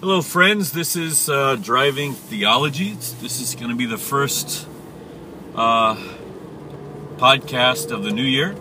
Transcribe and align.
Hello, 0.00 0.22
friends. 0.22 0.72
This 0.72 0.96
is 0.96 1.28
uh, 1.28 1.56
Driving 1.56 2.14
Theology. 2.14 2.94
This 3.20 3.38
is 3.38 3.54
going 3.54 3.68
to 3.68 3.76
be 3.76 3.84
the 3.84 3.98
first 3.98 4.66
uh, 5.54 5.94
podcast 7.18 7.90
of 7.90 8.02
the 8.02 8.10
new 8.10 8.24
year. 8.24 8.56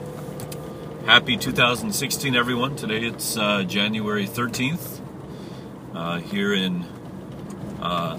Happy 1.06 1.38
2016, 1.38 2.36
everyone. 2.36 2.76
Today 2.76 3.06
it's 3.06 3.38
uh, 3.38 3.64
January 3.64 4.28
13th 4.28 5.00
uh, 5.96 6.20
here 6.20 6.54
in 6.54 6.84
uh, 7.82 8.18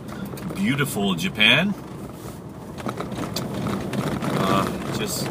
beautiful 0.55 1.15
Japan. 1.15 1.75
Uh, 4.39 4.97
just 4.97 5.27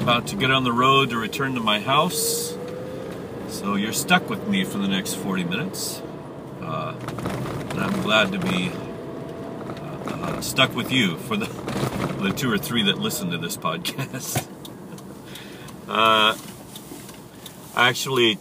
about 0.00 0.26
to 0.28 0.36
get 0.36 0.50
on 0.50 0.64
the 0.64 0.72
road 0.72 1.10
to 1.10 1.18
return 1.18 1.52
to 1.56 1.60
my 1.60 1.80
house. 1.80 2.56
So 3.48 3.74
you're 3.74 3.92
stuck 3.92 4.30
with 4.30 4.48
me 4.48 4.64
for 4.64 4.78
the 4.78 4.88
next 4.88 5.16
40 5.16 5.44
minutes. 5.44 6.00
Uh, 6.74 6.92
and 7.70 7.80
I'm 7.80 8.02
glad 8.02 8.32
to 8.32 8.38
be 8.40 8.68
uh, 8.68 10.10
uh, 10.10 10.40
stuck 10.40 10.74
with 10.74 10.90
you 10.90 11.16
for 11.18 11.36
the, 11.36 11.46
the 12.20 12.32
two 12.32 12.50
or 12.50 12.58
three 12.58 12.82
that 12.82 12.98
listen 12.98 13.30
to 13.30 13.38
this 13.38 13.56
podcast. 13.56 14.48
Uh, 15.86 16.34
I 17.76 17.88
actually 17.90 18.38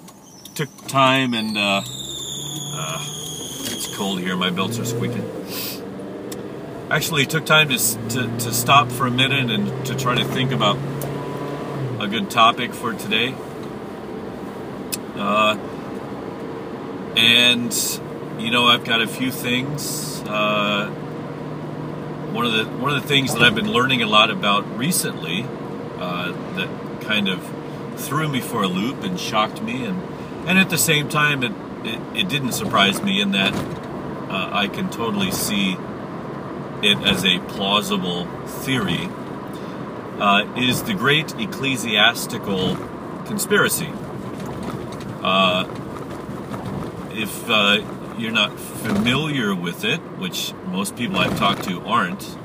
took 0.56 0.70
time 0.88 1.34
and 1.34 1.58
uh, 1.58 1.82
it's 1.84 3.98
cold 3.98 4.22
here. 4.22 4.38
My 4.38 4.50
belts 4.50 4.80
are 4.80 4.86
squeaking. 4.86 5.30
Actually, 6.90 7.26
took 7.26 7.46
time 7.46 7.68
to, 7.68 7.78
to, 7.78 8.38
to 8.38 8.54
stop 8.54 8.90
for 8.90 9.08
a 9.08 9.12
minute 9.12 9.52
and 9.52 9.86
to 9.86 9.94
try 9.94 10.16
to 10.16 10.24
think 10.24 10.54
about 10.54 10.78
a 12.00 12.08
good 12.08 12.32
topic 12.32 12.74
for 12.74 12.94
today. 12.94 13.36
Uh, 15.18 15.58
and 17.16 17.74
you 18.44 18.52
know, 18.52 18.68
I've 18.68 18.84
got 18.84 19.02
a 19.02 19.08
few 19.08 19.32
things. 19.32 20.22
Uh, 20.28 20.90
one 22.34 22.46
of 22.46 22.52
the 22.52 22.66
one 22.66 22.94
of 22.94 23.02
the 23.02 23.08
things 23.08 23.34
that 23.34 23.42
I've 23.42 23.56
been 23.56 23.72
learning 23.72 24.02
a 24.02 24.06
lot 24.06 24.30
about 24.30 24.68
recently 24.78 25.46
uh, 25.98 26.34
that 26.56 27.02
kind 27.02 27.30
of 27.30 27.42
threw 27.96 28.28
me 28.28 28.42
for 28.42 28.62
a 28.62 28.68
loop 28.68 29.02
and 29.04 29.18
shocked 29.18 29.62
me, 29.62 29.86
and 29.86 30.04
and 30.46 30.60
at 30.60 30.70
the 30.70 30.78
same 30.78 31.08
time, 31.08 31.42
it 31.42 31.54
it, 31.86 32.18
it 32.18 32.30
didn't 32.30 32.52
surprise 32.52 33.02
me 33.02 33.22
in 33.22 33.32
that 33.32 33.54
uh, 33.54 34.50
I 34.52 34.68
can 34.68 34.90
totally 34.90 35.32
see 35.32 35.78
it 36.82 36.98
as 36.98 37.24
a 37.24 37.40
plausible 37.48 38.26
theory. 38.46 39.10
Uh, 40.20 40.54
is 40.58 40.84
the 40.84 40.94
great 40.94 41.34
ecclesiastical 41.40 42.76
conspiracy. 43.26 43.92
Uh, 45.24 45.66
if 47.12 47.50
uh, 47.50 47.82
you're 48.20 48.32
not 48.32 48.60
familiar 48.60 49.54
with 49.56 49.84
it, 49.84 50.00
which 50.18 50.54
most 50.68 50.96
people 50.96 51.18
I've 51.18 51.38
talked 51.38 51.64
to 51.66 51.82
aren't, 51.82 52.38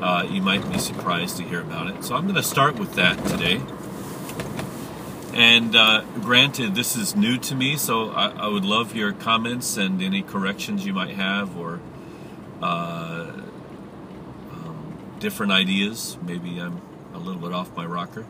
uh, 0.00 0.26
you 0.28 0.40
might 0.40 0.70
be 0.70 0.78
surprised 0.78 1.36
to 1.38 1.42
hear 1.42 1.60
about 1.60 1.88
it. 1.88 2.04
So 2.04 2.14
I'm 2.14 2.22
going 2.22 2.36
to 2.36 2.42
start 2.42 2.78
with 2.78 2.94
that 2.94 3.24
today. 3.26 3.60
And 5.32 5.76
uh, 5.76 6.02
granted, 6.20 6.74
this 6.74 6.96
is 6.96 7.14
new 7.14 7.38
to 7.38 7.54
me, 7.54 7.76
so 7.76 8.10
I, 8.10 8.30
I, 8.30 8.48
would 8.48 8.64
love 8.64 8.96
your 8.96 9.12
comments 9.12 9.76
and 9.76 10.02
any 10.02 10.22
corrections 10.22 10.84
you 10.84 10.92
might 10.92 11.14
have 11.14 11.56
or 11.56 11.80
uh, 12.60 13.30
um, 14.50 15.16
different 15.20 15.52
ideas. 15.52 16.18
Maybe 16.22 16.58
I'm 16.58 16.82
a 17.14 17.18
little 17.18 17.40
bit 17.40 17.52
off 17.52 17.76
my 17.76 17.86
rocker. 17.86 18.26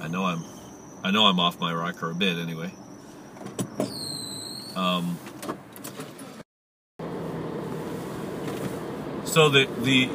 I 0.00 0.08
know 0.08 0.26
I'm, 0.26 0.44
I 1.02 1.10
know 1.10 1.26
I'm 1.26 1.40
off 1.40 1.58
my 1.60 1.72
rocker 1.72 2.10
a 2.10 2.14
bit 2.14 2.36
anyway. 2.36 2.72
Um, 4.76 5.18
so 9.28 9.50
the 9.50 9.68
the 9.82 10.08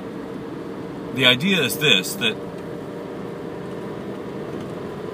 the 1.14 1.25
idea 1.28 1.61
is 1.61 1.78
this 1.78 2.16
that 2.16 2.34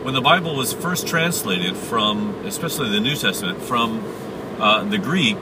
when 0.03 0.13
the 0.13 0.21
Bible 0.21 0.55
was 0.55 0.71
first 0.71 1.05
translated 1.05 1.75
from, 1.75 2.33
especially 2.45 2.89
the 2.89 3.01
New 3.01 3.15
Testament, 3.15 3.61
from 3.61 4.01
uh, 4.57 4.85
the 4.85 4.97
Greek 4.97 5.41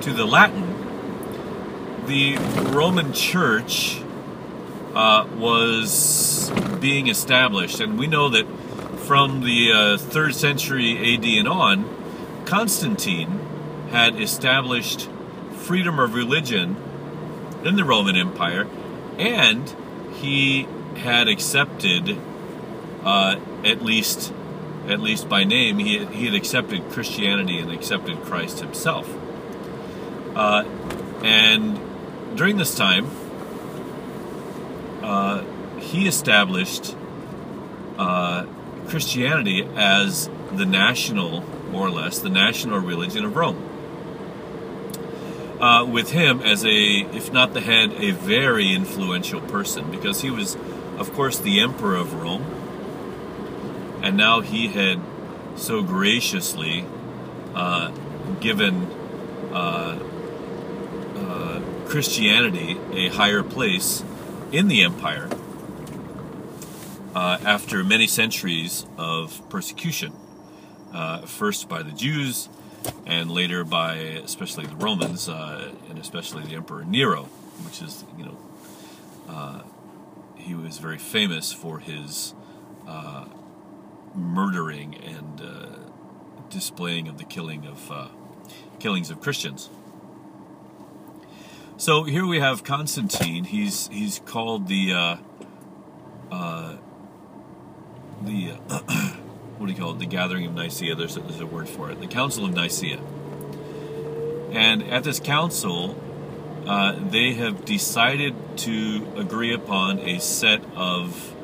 to 0.00 0.12
the 0.12 0.24
Latin, 0.24 0.66
the 2.06 2.36
Roman 2.74 3.12
Church 3.12 4.02
uh, 4.94 5.24
was 5.36 6.50
being 6.80 7.06
established, 7.06 7.78
and 7.80 7.96
we 7.96 8.08
know 8.08 8.28
that 8.30 8.46
from 9.06 9.42
the 9.42 9.72
uh, 9.72 9.96
third 9.96 10.34
century 10.34 11.14
AD 11.14 11.24
and 11.24 11.46
on, 11.46 11.88
Constantine 12.46 13.38
had 13.90 14.20
established 14.20 15.08
freedom 15.52 16.00
of 16.00 16.14
religion 16.14 16.76
in 17.66 17.76
the 17.76 17.84
Roman 17.84 18.16
Empire, 18.16 18.68
and 19.18 19.74
he 20.14 20.68
had 20.96 21.28
accepted, 21.28 22.16
uh, 23.04 23.38
at 23.64 23.82
least, 23.82 24.32
at 24.88 25.00
least 25.00 25.28
by 25.28 25.44
name, 25.44 25.78
he 25.78 25.98
had, 25.98 26.08
he 26.10 26.26
had 26.26 26.34
accepted 26.34 26.88
Christianity 26.90 27.58
and 27.58 27.72
accepted 27.72 28.22
Christ 28.22 28.60
himself. 28.60 29.12
Uh, 30.34 30.64
and 31.24 31.78
during 32.36 32.56
this 32.56 32.74
time, 32.74 33.08
uh, 35.02 35.42
he 35.78 36.06
established 36.06 36.94
uh, 37.98 38.46
Christianity 38.86 39.68
as 39.74 40.30
the 40.52 40.66
national, 40.66 41.42
more 41.70 41.86
or 41.86 41.90
less, 41.90 42.18
the 42.20 42.30
national 42.30 42.78
religion 42.78 43.24
of 43.24 43.34
Rome 43.34 43.65
uh, 45.66 45.84
with 45.84 46.12
him 46.12 46.40
as 46.42 46.64
a, 46.64 46.68
if 46.68 47.32
not 47.32 47.52
the 47.52 47.60
head, 47.60 47.92
a 47.94 48.12
very 48.12 48.72
influential 48.72 49.40
person 49.40 49.90
because 49.90 50.20
he 50.20 50.30
was, 50.30 50.54
of 50.96 51.12
course, 51.12 51.40
the 51.40 51.58
emperor 51.58 51.96
of 51.96 52.14
Rome. 52.14 52.44
And 54.00 54.16
now 54.16 54.42
he 54.42 54.68
had 54.68 55.00
so 55.56 55.82
graciously 55.82 56.86
uh, 57.54 57.90
given 58.38 58.86
uh, 59.52 59.98
uh 61.16 61.60
Christianity 61.86 62.78
a 62.92 63.08
higher 63.08 63.42
place 63.42 64.04
in 64.52 64.68
the 64.68 64.84
empire 64.84 65.28
uh, 67.14 67.38
after 67.44 67.82
many 67.82 68.06
centuries 68.06 68.86
of 68.96 69.42
persecution. 69.48 70.12
Uh, 70.92 71.22
first 71.22 71.68
by 71.68 71.82
the 71.82 71.90
Jews, 71.90 72.48
and 73.06 73.30
later 73.30 73.64
by 73.64 73.94
especially 73.94 74.66
the 74.66 74.76
Romans 74.76 75.28
uh, 75.28 75.72
and 75.88 75.98
especially 75.98 76.42
the 76.44 76.54
Emperor 76.54 76.84
Nero, 76.84 77.24
which 77.64 77.80
is 77.80 78.04
you 78.18 78.24
know 78.24 78.38
uh, 79.28 79.62
he 80.34 80.54
was 80.54 80.78
very 80.78 80.98
famous 80.98 81.52
for 81.52 81.78
his 81.78 82.34
uh, 82.86 83.26
murdering 84.14 84.94
and 84.96 85.40
uh, 85.40 85.66
displaying 86.50 87.08
of 87.08 87.18
the 87.18 87.24
killing 87.24 87.66
of 87.66 87.90
uh, 87.90 88.08
killings 88.78 89.10
of 89.10 89.20
Christians. 89.20 89.70
So 91.76 92.04
here 92.04 92.26
we 92.26 92.40
have 92.40 92.64
Constantine. 92.64 93.44
He's 93.44 93.88
he's 93.88 94.20
called 94.24 94.68
the 94.68 94.92
uh, 96.30 96.76
the 98.22 98.54
what 99.58 99.66
do 99.66 99.72
you 99.72 99.78
call 99.78 99.92
it? 99.92 99.98
The 99.98 100.06
Gathering 100.06 100.46
of 100.46 100.54
Nicaea. 100.54 100.94
There's 100.94 101.16
a, 101.16 101.20
there's 101.20 101.40
a 101.40 101.46
word 101.46 101.68
for 101.68 101.90
it. 101.90 102.00
The 102.00 102.06
Council 102.06 102.44
of 102.44 102.54
Nicaea. 102.54 103.00
And 104.52 104.82
at 104.84 105.04
this 105.04 105.20
council, 105.20 106.00
uh, 106.66 106.98
they 106.98 107.34
have 107.34 107.64
decided 107.64 108.34
to 108.58 109.06
agree 109.16 109.52
upon 109.52 109.98
a 110.00 110.18
set 110.18 110.64
of 110.74 111.34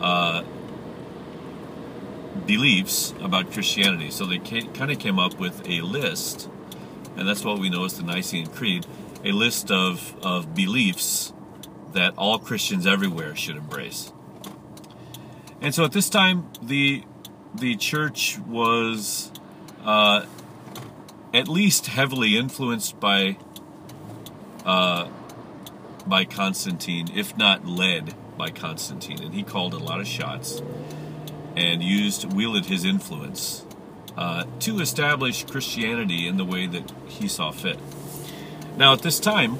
uh, 0.00 0.42
beliefs 2.46 3.14
about 3.20 3.52
Christianity. 3.52 4.10
So 4.10 4.26
they 4.26 4.38
kind 4.38 4.90
of 4.90 4.98
came 4.98 5.18
up 5.18 5.38
with 5.38 5.66
a 5.68 5.80
list, 5.80 6.48
and 7.16 7.28
that's 7.28 7.44
what 7.44 7.58
we 7.58 7.70
know 7.70 7.84
as 7.84 7.96
the 7.96 8.02
Nicene 8.02 8.46
Creed 8.46 8.86
a 9.24 9.32
list 9.32 9.70
of, 9.70 10.16
of 10.24 10.54
beliefs 10.54 11.32
that 11.92 12.14
all 12.16 12.38
Christians 12.38 12.86
everywhere 12.86 13.36
should 13.36 13.56
embrace. 13.56 14.12
And 15.60 15.74
so 15.74 15.84
at 15.84 15.92
this 15.92 16.08
time, 16.08 16.50
the 16.60 17.04
the 17.54 17.76
church 17.76 18.38
was 18.46 19.30
uh, 19.84 20.26
at 21.34 21.48
least 21.48 21.86
heavily 21.86 22.36
influenced 22.36 22.98
by 23.00 23.36
uh, 24.64 25.08
by 26.06 26.24
Constantine, 26.24 27.08
if 27.14 27.36
not 27.36 27.66
led 27.66 28.14
by 28.36 28.50
Constantine, 28.50 29.22
and 29.22 29.34
he 29.34 29.42
called 29.42 29.74
a 29.74 29.78
lot 29.78 30.00
of 30.00 30.06
shots 30.06 30.62
and 31.56 31.82
used 31.82 32.32
wielded 32.32 32.66
his 32.66 32.84
influence 32.84 33.64
uh, 34.16 34.44
to 34.60 34.80
establish 34.80 35.44
Christianity 35.44 36.26
in 36.26 36.36
the 36.36 36.44
way 36.44 36.66
that 36.66 36.92
he 37.06 37.28
saw 37.28 37.50
fit. 37.50 37.78
Now, 38.76 38.94
at 38.94 39.02
this 39.02 39.20
time, 39.20 39.58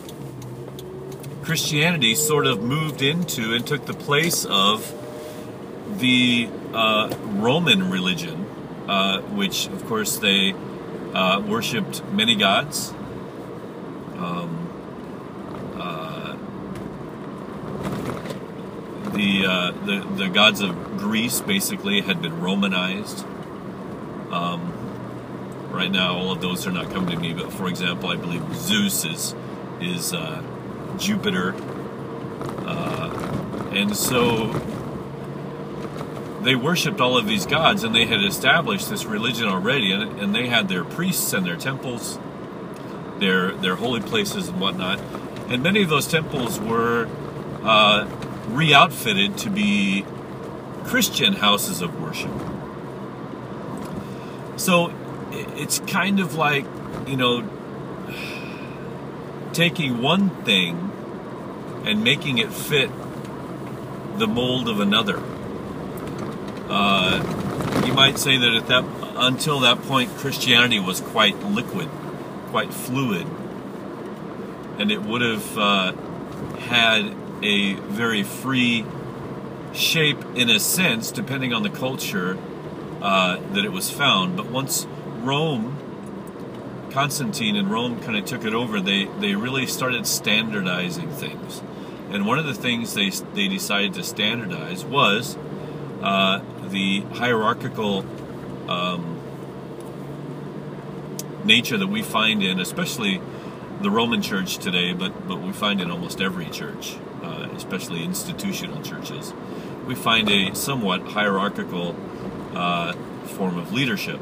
Christianity 1.42 2.14
sort 2.14 2.46
of 2.46 2.62
moved 2.62 3.02
into 3.02 3.54
and 3.54 3.66
took 3.66 3.86
the 3.86 3.94
place 3.94 4.44
of 4.44 4.92
the 5.98 6.48
uh, 6.72 7.14
Roman 7.22 7.90
religion, 7.90 8.46
uh, 8.88 9.20
which 9.20 9.66
of 9.68 9.86
course 9.86 10.16
they 10.16 10.54
uh, 11.14 11.42
worshipped 11.46 12.04
many 12.12 12.34
gods. 12.34 12.92
Um, 14.16 14.68
uh, 15.76 16.36
the, 19.10 19.46
uh, 19.46 19.70
the 19.84 20.06
the 20.16 20.28
gods 20.28 20.60
of 20.60 20.98
Greece 20.98 21.40
basically 21.40 22.00
had 22.00 22.22
been 22.22 22.40
Romanized. 22.40 23.24
Um, 24.30 24.72
right 25.70 25.90
now, 25.90 26.14
all 26.14 26.32
of 26.32 26.40
those 26.40 26.66
are 26.66 26.72
not 26.72 26.90
coming 26.90 27.10
to 27.10 27.20
me, 27.20 27.34
but 27.34 27.52
for 27.52 27.68
example, 27.68 28.08
I 28.08 28.16
believe 28.16 28.42
Zeus 28.54 29.04
is 29.04 29.34
is 29.80 30.14
uh, 30.14 30.42
Jupiter, 30.98 31.54
and 33.74 33.96
so 33.96 34.52
they 36.42 36.54
worshipped 36.54 37.00
all 37.00 37.16
of 37.16 37.26
these 37.26 37.46
gods, 37.46 37.84
and 37.84 37.94
they 37.94 38.06
had 38.06 38.22
established 38.22 38.90
this 38.90 39.04
religion 39.04 39.46
already, 39.46 39.92
and, 39.92 40.20
and 40.20 40.34
they 40.34 40.48
had 40.48 40.68
their 40.68 40.84
priests 40.84 41.32
and 41.32 41.46
their 41.46 41.56
temples, 41.56 42.18
their 43.18 43.52
their 43.52 43.76
holy 43.76 44.00
places 44.00 44.48
and 44.48 44.60
whatnot, 44.60 44.98
and 45.48 45.62
many 45.62 45.82
of 45.82 45.88
those 45.88 46.06
temples 46.06 46.58
were 46.60 47.08
uh, 47.62 48.06
re-outfitted 48.48 49.38
to 49.38 49.50
be 49.50 50.04
Christian 50.84 51.34
houses 51.34 51.80
of 51.80 52.00
worship. 52.00 52.32
So 54.56 54.92
it's 55.32 55.78
kind 55.80 56.20
of 56.20 56.34
like, 56.34 56.64
you 57.06 57.16
know, 57.16 57.48
taking 59.52 60.02
one 60.02 60.30
thing 60.44 60.90
and 61.84 62.02
making 62.04 62.38
it 62.38 62.52
fit 62.52 62.90
the 64.18 64.26
mold 64.26 64.68
of 64.68 64.80
another. 64.80 65.22
Uh, 66.74 67.84
you 67.86 67.92
might 67.92 68.18
say 68.18 68.38
that 68.38 68.54
at 68.54 68.66
that 68.68 68.84
until 69.16 69.60
that 69.60 69.82
point, 69.82 70.08
Christianity 70.16 70.80
was 70.80 71.02
quite 71.02 71.38
liquid, 71.42 71.90
quite 72.48 72.72
fluid, 72.72 73.26
and 74.78 74.90
it 74.90 75.02
would 75.02 75.20
have 75.20 75.58
uh, 75.58 75.92
had 76.60 77.14
a 77.42 77.74
very 77.74 78.22
free 78.22 78.86
shape 79.74 80.24
in 80.34 80.48
a 80.48 80.58
sense, 80.58 81.10
depending 81.10 81.52
on 81.52 81.62
the 81.62 81.68
culture 81.70 82.38
uh, 83.02 83.36
that 83.52 83.66
it 83.66 83.72
was 83.72 83.90
found. 83.90 84.36
But 84.36 84.46
once 84.46 84.86
Rome, 85.18 85.76
Constantine 86.90 87.56
and 87.56 87.70
Rome 87.70 88.00
kind 88.00 88.16
of 88.16 88.24
took 88.24 88.46
it 88.46 88.54
over, 88.54 88.80
they, 88.80 89.04
they 89.20 89.34
really 89.34 89.66
started 89.66 90.06
standardizing 90.06 91.10
things. 91.10 91.62
And 92.10 92.26
one 92.26 92.38
of 92.38 92.46
the 92.46 92.54
things 92.54 92.94
they, 92.94 93.10
they 93.10 93.48
decided 93.48 93.92
to 93.94 94.02
standardize 94.02 94.84
was 94.84 95.36
uh, 96.02 96.40
the 96.72 97.02
hierarchical 97.12 98.04
um, 98.68 99.20
nature 101.44 101.78
that 101.78 101.86
we 101.86 102.02
find 102.02 102.42
in, 102.42 102.58
especially 102.58 103.20
the 103.80 103.90
Roman 103.90 104.22
church 104.22 104.58
today, 104.58 104.92
but, 104.92 105.28
but 105.28 105.40
we 105.40 105.52
find 105.52 105.80
in 105.80 105.90
almost 105.90 106.20
every 106.20 106.46
church, 106.46 106.96
uh, 107.22 107.48
especially 107.54 108.04
institutional 108.04 108.82
churches. 108.82 109.32
We 109.86 109.94
find 109.94 110.28
a 110.30 110.54
somewhat 110.54 111.02
hierarchical 111.02 111.96
uh, 112.54 112.92
form 113.24 113.58
of 113.58 113.72
leadership. 113.72 114.20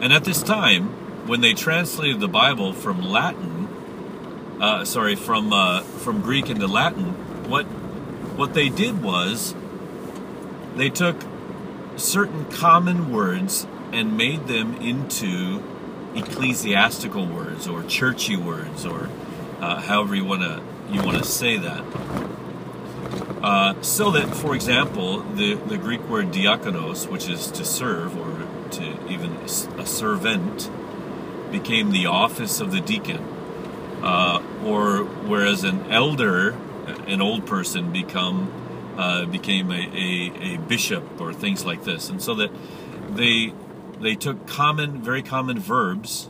And 0.00 0.12
at 0.12 0.24
this 0.24 0.42
time, 0.42 0.88
when 1.26 1.40
they 1.40 1.54
translated 1.54 2.20
the 2.20 2.28
Bible 2.28 2.72
from 2.72 3.02
Latin, 3.02 3.68
uh, 4.60 4.84
sorry, 4.84 5.16
from 5.16 5.52
uh, 5.52 5.82
from 5.82 6.20
Greek 6.20 6.50
into 6.50 6.66
Latin, 6.66 7.04
what 7.48 7.64
what 8.36 8.54
they 8.54 8.68
did 8.68 9.02
was 9.02 9.54
they 10.78 10.90
took 10.90 11.16
certain 11.96 12.44
common 12.46 13.12
words 13.12 13.66
and 13.92 14.16
made 14.16 14.46
them 14.46 14.74
into 14.76 15.62
ecclesiastical 16.14 17.26
words 17.26 17.66
or 17.66 17.82
churchy 17.84 18.36
words 18.36 18.86
or 18.86 19.10
uh, 19.60 19.80
however 19.80 20.14
you 20.14 20.24
want 20.24 20.42
to 20.42 20.62
you 20.90 21.02
want 21.02 21.18
to 21.18 21.24
say 21.24 21.58
that. 21.58 21.84
Uh, 23.42 23.80
so 23.82 24.10
that, 24.10 24.34
for 24.34 24.54
example, 24.54 25.20
the, 25.20 25.54
the 25.54 25.76
Greek 25.76 26.00
word 26.08 26.26
diakonos, 26.32 27.08
which 27.08 27.28
is 27.28 27.50
to 27.50 27.64
serve 27.64 28.16
or 28.16 28.46
to 28.70 29.08
even 29.08 29.32
a 29.36 29.86
servant, 29.86 30.70
became 31.52 31.90
the 31.92 32.06
office 32.06 32.60
of 32.60 32.72
the 32.72 32.80
deacon. 32.80 33.22
Uh, 34.02 34.42
or 34.64 35.04
whereas 35.04 35.62
an 35.62 35.90
elder, 35.90 36.50
an 37.06 37.20
old 37.20 37.46
person, 37.46 37.92
become 37.92 38.50
uh, 38.98 39.24
became 39.26 39.70
a, 39.70 39.74
a, 39.74 40.54
a 40.54 40.58
bishop 40.58 41.20
or 41.20 41.32
things 41.32 41.64
like 41.64 41.84
this, 41.84 42.10
and 42.10 42.20
so 42.20 42.34
that 42.34 42.50
they 43.10 43.54
they 44.00 44.14
took 44.14 44.46
common, 44.46 45.00
very 45.02 45.22
common 45.22 45.58
verbs, 45.58 46.28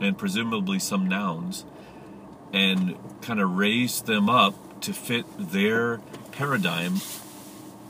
and 0.00 0.16
presumably 0.16 0.78
some 0.78 1.08
nouns, 1.08 1.64
and 2.52 2.96
kind 3.20 3.40
of 3.40 3.56
raised 3.56 4.06
them 4.06 4.30
up 4.30 4.54
to 4.80 4.92
fit 4.92 5.26
their 5.38 5.98
paradigm 6.32 6.94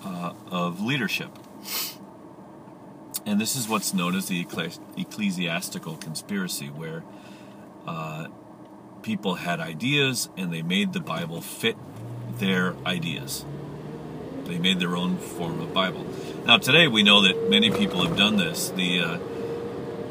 uh, 0.05 0.33
of 0.51 0.81
leadership. 0.81 1.31
And 3.27 3.41
this 3.41 3.55
is 3.55 3.69
what's 3.69 3.95
known 3.95 4.17
as 4.17 4.27
the 4.27 4.47
ecclesiastical 4.97 5.97
conspiracy, 5.97 6.67
where 6.69 7.05
uh, 7.87 8.29
people 9.03 9.37
had 9.37 9.61
ideas 9.61 10.31
and 10.37 10.53
they 10.53 10.63
made 10.63 10.93
the 10.95 11.01
Bible 11.01 11.41
fit 11.41 11.77
their 12.39 12.75
ideas. 12.87 13.45
They 14.51 14.59
made 14.59 14.81
their 14.81 14.97
own 14.97 15.17
form 15.19 15.61
of 15.61 15.73
Bible. 15.73 16.05
Now, 16.45 16.59
today 16.59 16.89
we 16.89 17.05
know 17.05 17.23
that 17.23 17.49
many 17.49 17.71
people 17.71 18.05
have 18.05 18.17
done 18.17 18.37
this. 18.37 18.71
The 18.71 19.01
uh, 19.01 19.19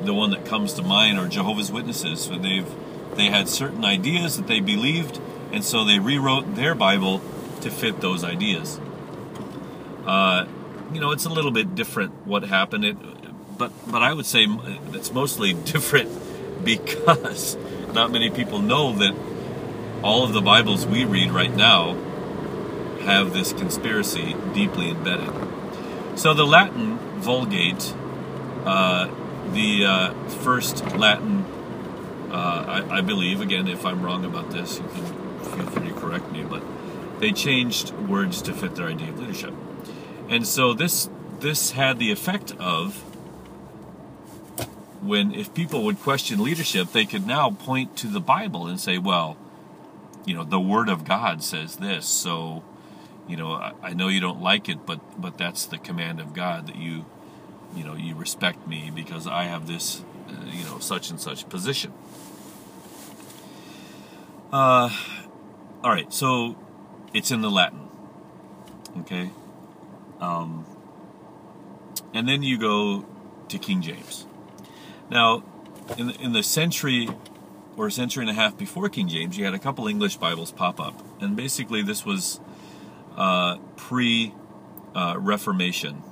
the 0.05 0.13
one 0.13 0.31
that 0.31 0.45
comes 0.45 0.73
to 0.75 0.81
mind 0.81 1.19
are 1.19 1.27
Jehovah's 1.27 1.73
Witnesses. 1.73 2.21
So 2.21 2.37
they've 2.37 2.65
they 3.15 3.25
had 3.25 3.49
certain 3.49 3.83
ideas 3.83 4.37
that 4.37 4.47
they 4.47 4.61
believed, 4.61 5.19
and 5.51 5.61
so 5.61 5.83
they 5.83 5.99
rewrote 5.99 6.55
their 6.55 6.73
Bible 6.73 7.21
to 7.59 7.69
fit 7.69 7.99
those 7.99 8.23
ideas. 8.23 8.79
Uh, 10.05 10.45
you 10.93 11.01
know, 11.01 11.11
it's 11.11 11.25
a 11.25 11.29
little 11.29 11.51
bit 11.51 11.75
different 11.75 12.25
what 12.25 12.43
happened. 12.43 12.85
It, 12.85 12.97
but 13.57 13.73
but 13.91 14.01
I 14.01 14.13
would 14.13 14.25
say 14.25 14.47
it's 14.93 15.11
mostly 15.11 15.51
different 15.73 16.63
because 16.63 17.57
not 17.93 18.09
many 18.09 18.29
people 18.29 18.59
know 18.59 18.93
that 18.93 19.13
all 20.01 20.23
of 20.23 20.31
the 20.31 20.41
Bibles 20.41 20.87
we 20.87 21.03
read 21.03 21.31
right 21.31 21.53
now 21.53 21.97
have 23.09 23.33
this 23.33 23.53
conspiracy 23.53 24.35
deeply 24.53 24.89
embedded. 24.91 25.33
So 26.15 26.33
the 26.35 26.45
Latin 26.45 26.97
Vulgate, 27.19 27.93
uh, 28.65 29.09
the 29.51 29.85
uh, 29.85 30.13
first 30.29 30.85
Latin, 30.95 31.43
uh, 32.29 32.85
I, 32.91 32.97
I, 32.97 33.01
believe, 33.01 33.41
again, 33.41 33.67
if 33.67 33.83
I'm 33.83 34.03
wrong 34.03 34.25
about 34.25 34.51
this, 34.51 34.77
you 34.77 34.83
can 34.83 35.05
feel 35.39 35.65
free 35.65 35.87
to 35.87 35.93
correct 35.95 36.31
me, 36.31 36.43
but 36.43 36.61
they 37.19 37.31
changed 37.31 37.91
words 37.93 38.43
to 38.43 38.53
fit 38.53 38.75
their 38.75 38.87
idea 38.87 39.09
of 39.09 39.19
leadership. 39.19 39.53
And 40.29 40.45
so 40.45 40.73
this 40.73 41.09
this 41.39 41.71
had 41.71 41.97
the 41.97 42.11
effect 42.11 42.53
of 42.59 43.01
when 45.01 45.33
if 45.33 45.53
people 45.53 45.83
would 45.85 45.99
question 45.99 46.43
leadership, 46.43 46.91
they 46.91 47.05
could 47.05 47.25
now 47.25 47.49
point 47.49 47.97
to 47.97 48.07
the 48.07 48.19
Bible 48.19 48.67
and 48.67 48.79
say, 48.79 48.97
well, 48.99 49.37
you 50.25 50.35
know, 50.35 50.43
the 50.43 50.59
Word 50.59 50.89
of 50.89 51.05
God 51.05 51.41
says 51.41 51.77
this, 51.77 52.05
so 52.05 52.63
you 53.29 53.37
know, 53.37 53.51
I, 53.53 53.73
I 53.83 53.93
know 53.93 54.07
you 54.07 54.19
don't 54.19 54.41
like 54.41 54.67
it, 54.67 54.85
but 54.87 54.99
but 55.21 55.37
that's 55.37 55.67
the 55.67 55.77
command 55.77 56.19
of 56.19 56.33
God 56.33 56.67
that 56.67 56.75
you, 56.75 57.05
you 57.75 57.83
know, 57.83 57.95
you 57.95 58.15
respect 58.15 58.67
me 58.67 58.91
because 58.93 59.27
I 59.27 59.43
have 59.43 59.67
this, 59.67 60.03
uh, 60.27 60.45
you 60.47 60.63
know, 60.65 60.79
such 60.79 61.11
and 61.11 61.21
such 61.21 61.47
position. 61.47 61.93
Uh, 64.51 64.89
all 65.83 65.91
right, 65.91 66.11
so 66.11 66.57
it's 67.13 67.29
in 67.29 67.41
the 67.41 67.51
Latin, 67.51 67.87
okay, 69.01 69.29
um, 70.19 70.65
and 72.15 72.27
then 72.27 72.41
you 72.41 72.57
go 72.57 73.05
to 73.47 73.59
King 73.59 73.83
James. 73.83 74.25
Now, 75.11 75.43
in 75.99 76.07
the, 76.07 76.15
in 76.15 76.33
the 76.33 76.41
century 76.41 77.09
or 77.77 77.87
a 77.87 77.91
century 77.91 78.23
and 78.23 78.31
a 78.31 78.33
half 78.33 78.57
before 78.57 78.89
King 78.89 79.07
James, 79.07 79.37
you 79.37 79.45
had 79.45 79.53
a 79.53 79.59
couple 79.59 79.87
English 79.87 80.17
Bibles 80.17 80.51
pop 80.51 80.79
up, 80.79 80.99
and 81.21 81.35
basically 81.35 81.83
this 81.83 82.03
was 82.03 82.39
uh, 83.15 83.57
pre 83.75 84.33
uh, 84.95 85.15
Reformation, 85.17 86.03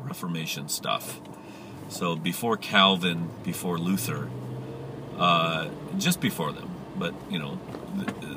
Reformation 0.00 0.68
stuff. 0.68 1.20
So 1.88 2.16
before 2.16 2.56
Calvin, 2.56 3.30
before 3.42 3.78
Luther, 3.78 4.28
uh, 5.18 5.68
just 5.98 6.20
before 6.20 6.52
them, 6.52 6.70
but 6.96 7.14
you 7.30 7.38
know, 7.38 7.58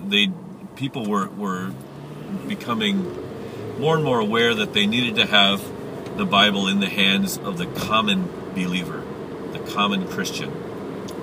they 0.06 0.32
people 0.76 1.06
were 1.06 1.28
were 1.30 1.72
becoming 2.48 3.26
more 3.80 3.96
and 3.96 4.04
more 4.04 4.20
aware 4.20 4.54
that 4.54 4.74
they 4.74 4.86
needed 4.86 5.16
to 5.16 5.26
have 5.26 5.64
the 6.18 6.26
Bible 6.26 6.68
in 6.68 6.80
the 6.80 6.90
hands 6.90 7.38
of 7.38 7.58
the 7.58 7.66
common 7.66 8.28
believer, 8.54 9.04
the 9.52 9.60
common 9.60 10.08
Christian, 10.08 10.52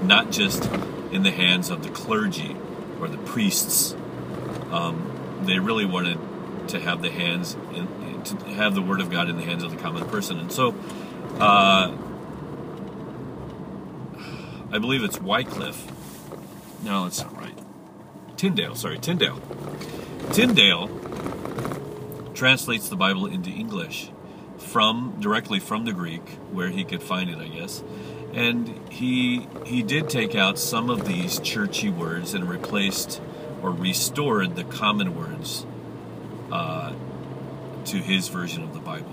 not 0.06 0.30
just 0.30 0.64
in 1.10 1.22
the 1.22 1.30
hands 1.30 1.70
of 1.70 1.82
the 1.82 1.90
clergy 1.90 2.56
or 3.00 3.08
the 3.08 3.18
priests. 3.18 3.94
Um, 4.70 5.42
they 5.44 5.58
really 5.58 5.84
wanted 5.84 6.18
to 6.68 6.80
have 6.80 7.02
the 7.02 7.10
hands 7.10 7.54
in, 7.74 8.22
to 8.24 8.36
have 8.54 8.74
the 8.74 8.82
word 8.82 9.00
of 9.00 9.10
God 9.10 9.28
in 9.28 9.36
the 9.36 9.44
hands 9.44 9.62
of 9.62 9.70
the 9.70 9.76
common 9.76 10.08
person. 10.08 10.38
And 10.38 10.50
so, 10.50 10.74
uh, 11.38 11.96
I 14.72 14.78
believe 14.78 15.04
it's 15.04 15.20
Wycliffe. 15.20 15.86
No, 16.82 17.04
that's 17.04 17.20
not 17.22 17.36
right. 17.36 17.56
Tyndale, 18.36 18.74
sorry, 18.74 18.98
Tyndale. 18.98 19.40
Tyndale 20.32 20.88
translates 22.34 22.88
the 22.88 22.96
Bible 22.96 23.26
into 23.26 23.50
English 23.50 24.10
from 24.58 25.16
directly 25.20 25.60
from 25.60 25.84
the 25.84 25.92
Greek, 25.92 26.26
where 26.50 26.68
he 26.68 26.84
could 26.84 27.02
find 27.02 27.30
it, 27.30 27.38
I 27.38 27.48
guess. 27.48 27.82
And 28.32 28.80
he 28.90 29.46
he 29.64 29.82
did 29.82 30.10
take 30.10 30.34
out 30.34 30.58
some 30.58 30.90
of 30.90 31.06
these 31.06 31.38
churchy 31.38 31.90
words 31.90 32.34
and 32.34 32.48
replaced 32.48 33.20
or 33.62 33.70
restored 33.70 34.56
the 34.56 34.64
common 34.64 35.14
words 35.14 35.64
uh, 36.54 36.92
to 37.84 37.96
his 37.98 38.28
version 38.28 38.62
of 38.62 38.72
the 38.72 38.78
Bible. 38.78 39.12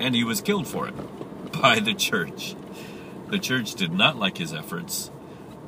And 0.00 0.14
he 0.14 0.24
was 0.24 0.40
killed 0.40 0.66
for 0.66 0.88
it 0.88 0.94
by 1.52 1.78
the 1.78 1.94
church. 1.94 2.56
The 3.28 3.38
church 3.38 3.74
did 3.74 3.92
not 3.92 4.16
like 4.18 4.38
his 4.38 4.52
efforts. 4.52 5.10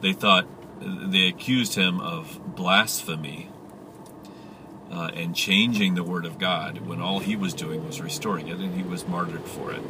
They 0.00 0.14
thought 0.14 0.46
they 0.80 1.28
accused 1.28 1.74
him 1.74 2.00
of 2.00 2.40
blasphemy 2.56 3.50
uh, 4.90 5.10
and 5.14 5.34
changing 5.34 5.94
the 5.94 6.02
Word 6.02 6.24
of 6.24 6.38
God 6.38 6.86
when 6.86 7.00
all 7.00 7.20
he 7.20 7.36
was 7.36 7.52
doing 7.54 7.86
was 7.86 8.00
restoring 8.00 8.48
it, 8.48 8.58
and 8.58 8.74
he 8.74 8.82
was 8.82 9.06
martyred 9.06 9.44
for 9.44 9.72
it. 9.72 9.82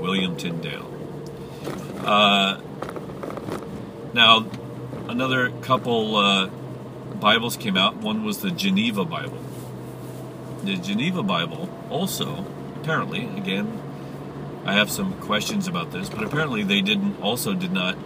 William 0.00 0.36
Tyndale. 0.36 0.90
Uh, 2.04 2.60
now, 4.14 4.46
another 5.08 5.50
couple 5.62 6.16
uh, 6.16 6.50
Bibles 7.14 7.56
came 7.56 7.76
out. 7.76 7.96
One 7.96 8.24
was 8.24 8.38
the 8.38 8.50
Geneva 8.50 9.04
Bible. 9.04 9.38
The 10.62 10.76
Geneva 10.76 11.22
Bible 11.22 11.68
also, 11.90 12.44
apparently, 12.76 13.24
again, 13.36 13.80
I 14.64 14.74
have 14.74 14.90
some 14.90 15.14
questions 15.20 15.66
about 15.66 15.92
this, 15.92 16.08
but 16.08 16.24
apparently 16.24 16.62
they 16.62 16.80
didn't 16.80 17.20
also 17.22 17.54
did 17.54 17.72
not 17.72 17.96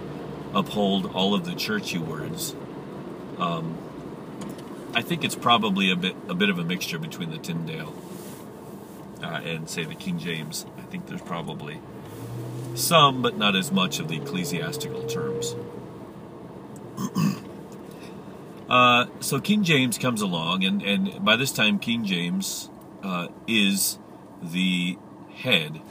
uphold 0.54 1.14
all 1.14 1.34
of 1.34 1.44
the 1.44 1.54
churchy 1.54 1.98
words. 1.98 2.54
Um, 3.38 3.78
I 4.94 5.02
think 5.02 5.24
it's 5.24 5.34
probably 5.34 5.90
a 5.90 5.96
bit 5.96 6.14
a 6.28 6.34
bit 6.34 6.50
of 6.50 6.58
a 6.58 6.64
mixture 6.64 6.98
between 6.98 7.30
the 7.30 7.38
Tyndale 7.38 7.94
uh, 9.22 9.40
and 9.44 9.68
say 9.68 9.84
the 9.84 9.94
King 9.94 10.18
James. 10.18 10.66
I 10.78 10.82
think 10.82 11.06
there's 11.06 11.22
probably 11.22 11.80
some, 12.74 13.22
but 13.22 13.36
not 13.36 13.56
as 13.56 13.72
much 13.72 13.98
of 13.98 14.08
the 14.08 14.16
ecclesiastical 14.16 15.02
terms. 15.04 15.54
Uh, 18.72 19.04
so 19.20 19.38
King 19.38 19.64
James 19.64 19.98
comes 19.98 20.22
along, 20.22 20.64
and, 20.64 20.80
and 20.80 21.22
by 21.22 21.36
this 21.36 21.52
time, 21.52 21.78
King 21.78 22.06
James 22.06 22.70
uh, 23.02 23.28
is 23.46 23.98
the 24.42 24.96
head 25.34 25.82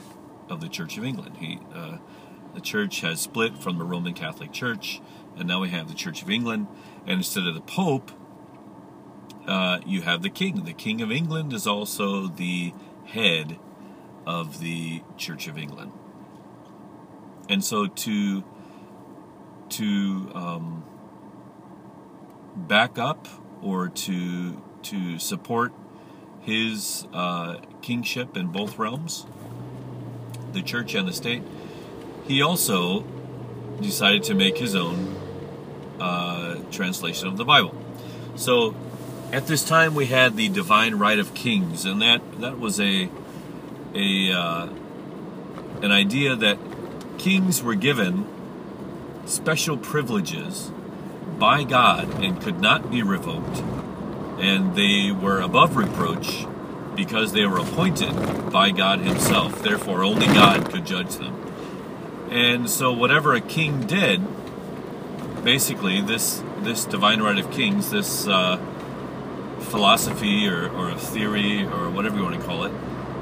of 0.48 0.60
the 0.60 0.68
Church 0.68 0.98
of 0.98 1.04
England. 1.04 1.36
He, 1.36 1.60
uh, 1.72 1.98
the 2.54 2.60
church 2.60 3.00
has 3.02 3.20
split 3.20 3.56
from 3.56 3.78
the 3.78 3.84
Roman 3.84 4.14
Catholic 4.14 4.50
Church, 4.50 5.00
and 5.36 5.46
now 5.46 5.60
we 5.60 5.68
have 5.68 5.86
the 5.86 5.94
Church 5.94 6.22
of 6.22 6.28
England. 6.28 6.66
And 7.06 7.18
instead 7.18 7.46
of 7.46 7.54
the 7.54 7.60
Pope, 7.60 8.10
uh, 9.46 9.78
you 9.86 10.02
have 10.02 10.22
the 10.22 10.30
king. 10.30 10.64
The 10.64 10.72
King 10.72 11.00
of 11.02 11.12
England 11.12 11.52
is 11.52 11.68
also 11.68 12.26
the 12.26 12.74
head 13.04 13.60
of 14.26 14.58
the 14.58 15.04
Church 15.16 15.46
of 15.46 15.56
England. 15.56 15.92
And 17.48 17.62
so 17.64 17.86
to 17.86 18.42
to 19.68 20.32
um, 20.34 20.84
back 22.56 22.98
up 22.98 23.28
or 23.62 23.88
to 23.88 24.62
to 24.82 25.18
support 25.18 25.72
his 26.40 27.06
uh, 27.12 27.58
kingship 27.82 28.36
in 28.36 28.48
both 28.48 28.78
realms, 28.78 29.26
the 30.52 30.60
church 30.60 30.94
and 30.94 31.06
the 31.06 31.12
state, 31.12 31.42
he 32.26 32.42
also 32.42 33.04
decided 33.80 34.24
to 34.24 34.34
make 34.34 34.58
his 34.58 34.74
own 34.74 35.16
uh, 36.00 36.56
translation 36.70 37.28
of 37.28 37.36
the 37.36 37.44
Bible. 37.44 37.74
So 38.34 38.74
at 39.32 39.46
this 39.46 39.64
time 39.64 39.94
we 39.94 40.06
had 40.06 40.36
the 40.36 40.48
divine 40.48 40.96
right 40.96 41.18
of 41.18 41.32
kings, 41.34 41.84
and 41.84 42.02
that 42.02 42.40
that 42.40 42.58
was 42.58 42.80
a 42.80 43.08
a 43.94 44.32
uh, 44.32 44.68
an 45.82 45.92
idea 45.92 46.34
that 46.36 46.58
kings 47.18 47.62
were 47.62 47.74
given 47.74 48.26
special 49.26 49.76
privileges 49.76 50.72
by 51.38 51.64
God 51.64 52.22
and 52.22 52.40
could 52.40 52.60
not 52.60 52.90
be 52.90 53.02
revoked, 53.02 53.58
and 54.40 54.74
they 54.74 55.10
were 55.10 55.40
above 55.40 55.76
reproach 55.76 56.46
because 56.94 57.32
they 57.32 57.46
were 57.46 57.58
appointed 57.58 58.50
by 58.50 58.70
God 58.70 59.00
Himself. 59.00 59.62
Therefore, 59.62 60.04
only 60.04 60.26
God 60.26 60.70
could 60.70 60.84
judge 60.84 61.16
them. 61.16 61.38
And 62.30 62.68
so, 62.68 62.92
whatever 62.92 63.34
a 63.34 63.40
king 63.40 63.86
did, 63.86 64.22
basically, 65.44 66.00
this 66.00 66.42
this 66.60 66.84
divine 66.84 67.20
right 67.20 67.38
of 67.38 67.50
kings, 67.50 67.90
this 67.90 68.26
uh, 68.26 68.56
philosophy 69.60 70.48
or, 70.48 70.68
or 70.70 70.90
a 70.90 70.98
theory 70.98 71.64
or 71.64 71.90
whatever 71.90 72.16
you 72.16 72.22
want 72.22 72.40
to 72.40 72.46
call 72.46 72.64
it, 72.64 72.72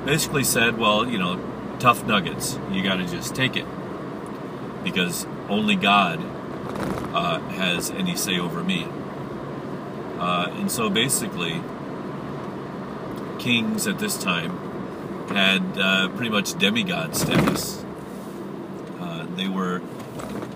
basically 0.04 0.44
said, 0.44 0.78
well, 0.78 1.08
you 1.08 1.18
know, 1.18 1.40
tough 1.78 2.04
nuggets. 2.06 2.58
You 2.70 2.82
got 2.82 2.96
to 2.96 3.06
just 3.06 3.34
take 3.34 3.56
it 3.56 3.66
because 4.84 5.26
only 5.48 5.76
God 5.76 6.20
uh, 7.12 7.40
has 7.50 7.90
any 7.90 8.16
say 8.16 8.38
over 8.38 8.62
me. 8.62 8.86
Uh, 10.18 10.48
and 10.52 10.70
so 10.70 10.90
basically, 10.90 11.62
kings 13.38 13.86
at 13.86 13.98
this 13.98 14.16
time 14.18 14.56
had 15.28 15.62
uh, 15.78 16.08
pretty 16.10 16.30
much 16.30 16.58
demigod 16.58 17.16
status. 17.16 17.84
Uh, 19.00 19.26
they 19.36 19.48
were 19.48 19.80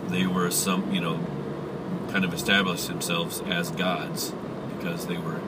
they 0.09 0.27
were 0.27 0.51
some 0.51 0.93
you 0.93 1.01
know 1.01 1.19
kind 2.11 2.25
of 2.25 2.35
established 2.35 2.89
themselves 2.89 3.41
as 3.47 3.71
gods 3.71 4.33
because 4.77 5.07
they 5.07 5.17
were 5.17 5.41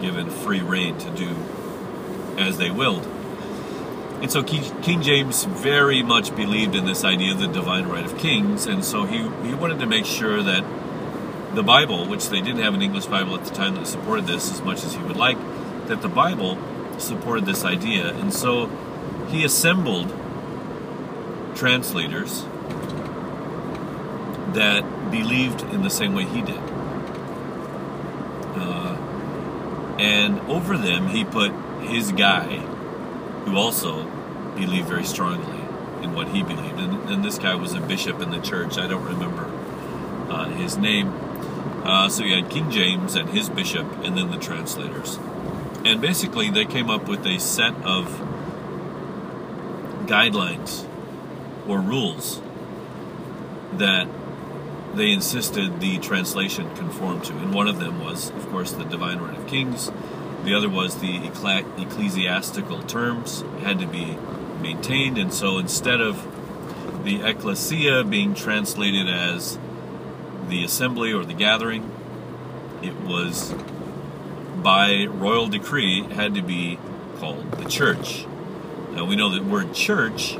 given 0.00 0.30
free 0.30 0.60
reign 0.60 0.96
to 0.98 1.10
do 1.10 1.36
as 2.38 2.58
they 2.58 2.70
willed. 2.70 3.04
And 4.22 4.32
so 4.32 4.42
King 4.42 5.02
James 5.02 5.44
very 5.44 6.02
much 6.02 6.34
believed 6.34 6.74
in 6.74 6.84
this 6.84 7.04
idea 7.04 7.32
of 7.32 7.38
the 7.38 7.46
divine 7.48 7.86
right 7.86 8.04
of 8.04 8.16
kings, 8.18 8.66
and 8.66 8.84
so 8.84 9.04
he, 9.04 9.18
he 9.46 9.54
wanted 9.54 9.78
to 9.80 9.86
make 9.86 10.06
sure 10.06 10.42
that 10.42 10.64
the 11.54 11.62
Bible, 11.62 12.06
which 12.06 12.28
they 12.28 12.40
didn't 12.40 12.62
have 12.62 12.74
an 12.74 12.82
English 12.82 13.06
Bible 13.06 13.34
at 13.34 13.44
the 13.44 13.54
time 13.54 13.74
that 13.76 13.86
supported 13.86 14.26
this 14.26 14.52
as 14.52 14.62
much 14.62 14.84
as 14.84 14.94
he 14.94 15.02
would 15.02 15.16
like, 15.16 15.38
that 15.88 16.02
the 16.02 16.08
Bible 16.08 16.58
supported 16.98 17.46
this 17.46 17.64
idea. 17.64 18.12
And 18.14 18.32
so 18.32 18.66
he 19.28 19.44
assembled 19.44 20.08
translators 21.54 22.44
that 24.54 25.10
believed 25.10 25.62
in 25.62 25.82
the 25.82 25.90
same 25.90 26.14
way 26.14 26.24
he 26.24 26.42
did. 26.42 26.60
Uh, 28.56 28.96
and 29.98 30.40
over 30.40 30.76
them, 30.76 31.08
he 31.08 31.24
put 31.24 31.52
his 31.82 32.12
guy, 32.12 32.62
who 33.46 33.56
also 33.56 34.04
believed 34.56 34.88
very 34.88 35.04
strongly 35.04 35.60
in 36.02 36.14
what 36.14 36.28
he 36.28 36.42
believed. 36.42 36.78
And, 36.78 37.08
and 37.08 37.24
this 37.24 37.38
guy 37.38 37.54
was 37.54 37.72
a 37.72 37.80
bishop 37.80 38.20
in 38.20 38.30
the 38.30 38.40
church. 38.40 38.76
I 38.76 38.86
don't 38.86 39.04
remember 39.04 39.50
uh, 40.30 40.50
his 40.50 40.76
name. 40.76 41.12
Uh, 41.84 42.08
so 42.08 42.24
you 42.24 42.34
had 42.42 42.50
King 42.50 42.70
James 42.70 43.14
and 43.14 43.30
his 43.30 43.48
bishop, 43.48 43.86
and 44.04 44.18
then 44.18 44.30
the 44.30 44.38
translators. 44.38 45.18
And 45.84 46.00
basically, 46.00 46.50
they 46.50 46.64
came 46.64 46.90
up 46.90 47.08
with 47.08 47.24
a 47.24 47.38
set 47.38 47.74
of 47.84 48.06
guidelines 50.06 50.84
or 51.68 51.80
rules 51.80 52.40
that 53.74 54.08
they 54.94 55.12
insisted 55.12 55.80
the 55.80 55.98
translation 55.98 56.74
conform 56.74 57.20
to. 57.20 57.32
And 57.34 57.54
one 57.54 57.68
of 57.68 57.78
them 57.78 58.02
was, 58.02 58.30
of 58.30 58.48
course, 58.50 58.72
the 58.72 58.84
Divine 58.84 59.18
Right 59.18 59.36
of 59.36 59.46
Kings. 59.46 59.92
The 60.46 60.54
other 60.54 60.68
was 60.68 61.00
the 61.00 61.26
ecclesiastical 61.26 62.84
terms 62.84 63.42
had 63.62 63.80
to 63.80 63.86
be 63.88 64.16
maintained. 64.62 65.18
And 65.18 65.34
so 65.34 65.58
instead 65.58 66.00
of 66.00 66.24
the 67.02 67.20
ecclesia 67.28 68.04
being 68.04 68.32
translated 68.32 69.08
as 69.08 69.58
the 70.48 70.62
assembly 70.62 71.12
or 71.12 71.24
the 71.24 71.34
gathering, 71.34 71.90
it 72.80 72.94
was 73.00 73.52
by 74.62 75.06
royal 75.06 75.48
decree 75.48 76.02
had 76.02 76.36
to 76.36 76.42
be 76.42 76.78
called 77.18 77.50
the 77.50 77.68
church. 77.68 78.24
Now 78.92 79.04
we 79.04 79.16
know 79.16 79.30
that 79.30 79.44
word 79.44 79.74
church 79.74 80.38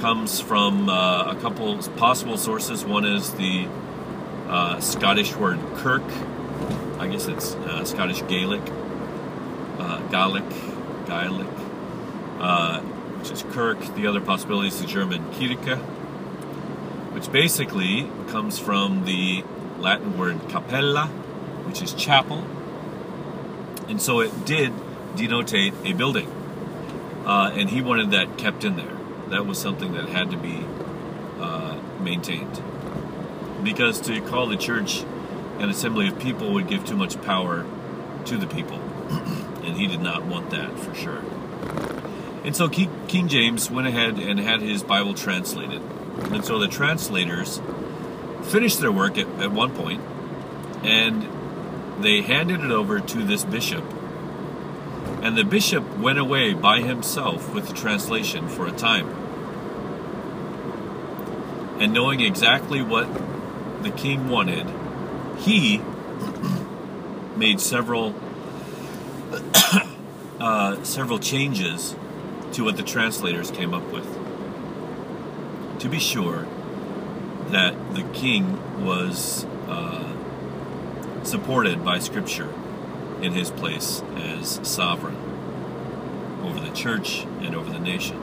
comes 0.00 0.40
from 0.40 0.88
uh, 0.88 1.30
a 1.30 1.36
couple 1.36 1.78
possible 1.96 2.36
sources. 2.36 2.84
One 2.84 3.04
is 3.04 3.32
the 3.34 3.68
uh, 4.48 4.80
Scottish 4.80 5.36
word 5.36 5.60
kirk. 5.76 6.02
I 6.98 7.06
guess 7.06 7.28
it's 7.28 7.54
uh, 7.54 7.84
Scottish 7.84 8.26
Gaelic, 8.26 8.62
uh, 9.78 10.00
Gaelic, 10.08 10.48
Gaelic, 11.06 11.46
uh, 12.40 12.80
which 12.80 13.30
is 13.30 13.42
kirk. 13.50 13.78
The 13.94 14.06
other 14.06 14.20
possibility 14.20 14.68
is 14.68 14.80
the 14.80 14.86
German 14.86 15.24
Kirche, 15.32 15.78
which 17.14 17.30
basically 17.32 18.10
comes 18.28 18.58
from 18.58 19.04
the 19.04 19.44
Latin 19.78 20.18
word 20.18 20.48
capella, 20.48 21.06
which 21.66 21.82
is 21.82 21.94
chapel. 21.94 22.44
And 23.88 24.00
so 24.02 24.20
it 24.20 24.44
did 24.44 24.72
denotate 25.16 25.72
a 25.84 25.92
building. 25.92 26.28
Uh, 27.24 27.50
and 27.54 27.70
he 27.70 27.82
wanted 27.82 28.10
that 28.12 28.38
kept 28.38 28.64
in 28.64 28.76
there. 28.76 28.96
that 29.28 29.46
was 29.46 29.58
something 29.58 29.92
that 29.92 30.08
had 30.08 30.30
to 30.30 30.36
be 30.36 30.64
uh, 31.38 31.78
maintained. 32.00 32.62
Because 33.62 34.00
to 34.02 34.20
call 34.22 34.46
the 34.46 34.56
church 34.56 35.04
an 35.58 35.68
assembly 35.68 36.08
of 36.08 36.18
people 36.18 36.52
would 36.54 36.68
give 36.68 36.86
too 36.86 36.96
much 36.96 37.20
power 37.22 37.66
to 38.24 38.36
the 38.36 38.46
people. 38.46 38.78
and 39.68 39.76
he 39.76 39.86
did 39.86 40.00
not 40.00 40.24
want 40.24 40.50
that 40.50 40.78
for 40.78 40.94
sure. 40.94 41.22
And 42.42 42.56
so 42.56 42.68
King 42.68 43.28
James 43.28 43.70
went 43.70 43.86
ahead 43.86 44.18
and 44.18 44.40
had 44.40 44.62
his 44.62 44.82
Bible 44.82 45.12
translated. 45.12 45.82
And 46.32 46.42
so 46.44 46.58
the 46.58 46.68
translators 46.68 47.60
finished 48.44 48.80
their 48.80 48.90
work 48.90 49.18
at, 49.18 49.28
at 49.40 49.52
one 49.52 49.74
point 49.74 50.00
and 50.82 52.02
they 52.02 52.22
handed 52.22 52.60
it 52.60 52.70
over 52.70 53.00
to 53.00 53.24
this 53.24 53.44
bishop. 53.44 53.84
And 55.22 55.36
the 55.36 55.44
bishop 55.44 55.98
went 55.98 56.18
away 56.18 56.54
by 56.54 56.80
himself 56.80 57.52
with 57.52 57.68
the 57.68 57.74
translation 57.74 58.48
for 58.48 58.66
a 58.66 58.72
time. 58.72 59.08
And 61.80 61.92
knowing 61.92 62.20
exactly 62.20 62.80
what 62.80 63.08
the 63.82 63.90
king 63.90 64.28
wanted, 64.28 64.66
he 65.38 65.78
made 67.36 67.60
several 67.60 68.14
uh, 70.40 70.82
several 70.82 71.18
changes 71.18 71.94
to 72.52 72.64
what 72.64 72.76
the 72.76 72.82
translators 72.82 73.50
came 73.50 73.74
up 73.74 73.90
with. 73.92 74.06
To 75.80 75.88
be 75.88 75.98
sure 75.98 76.46
that 77.48 77.94
the 77.94 78.02
king 78.12 78.84
was 78.84 79.44
uh, 79.68 80.12
supported 81.24 81.84
by 81.84 81.98
Scripture 81.98 82.52
in 83.22 83.32
his 83.32 83.50
place 83.50 84.02
as 84.16 84.60
sovereign 84.68 85.16
over 86.42 86.60
the 86.60 86.74
church 86.74 87.24
and 87.40 87.54
over 87.54 87.70
the 87.70 87.78
nation. 87.78 88.22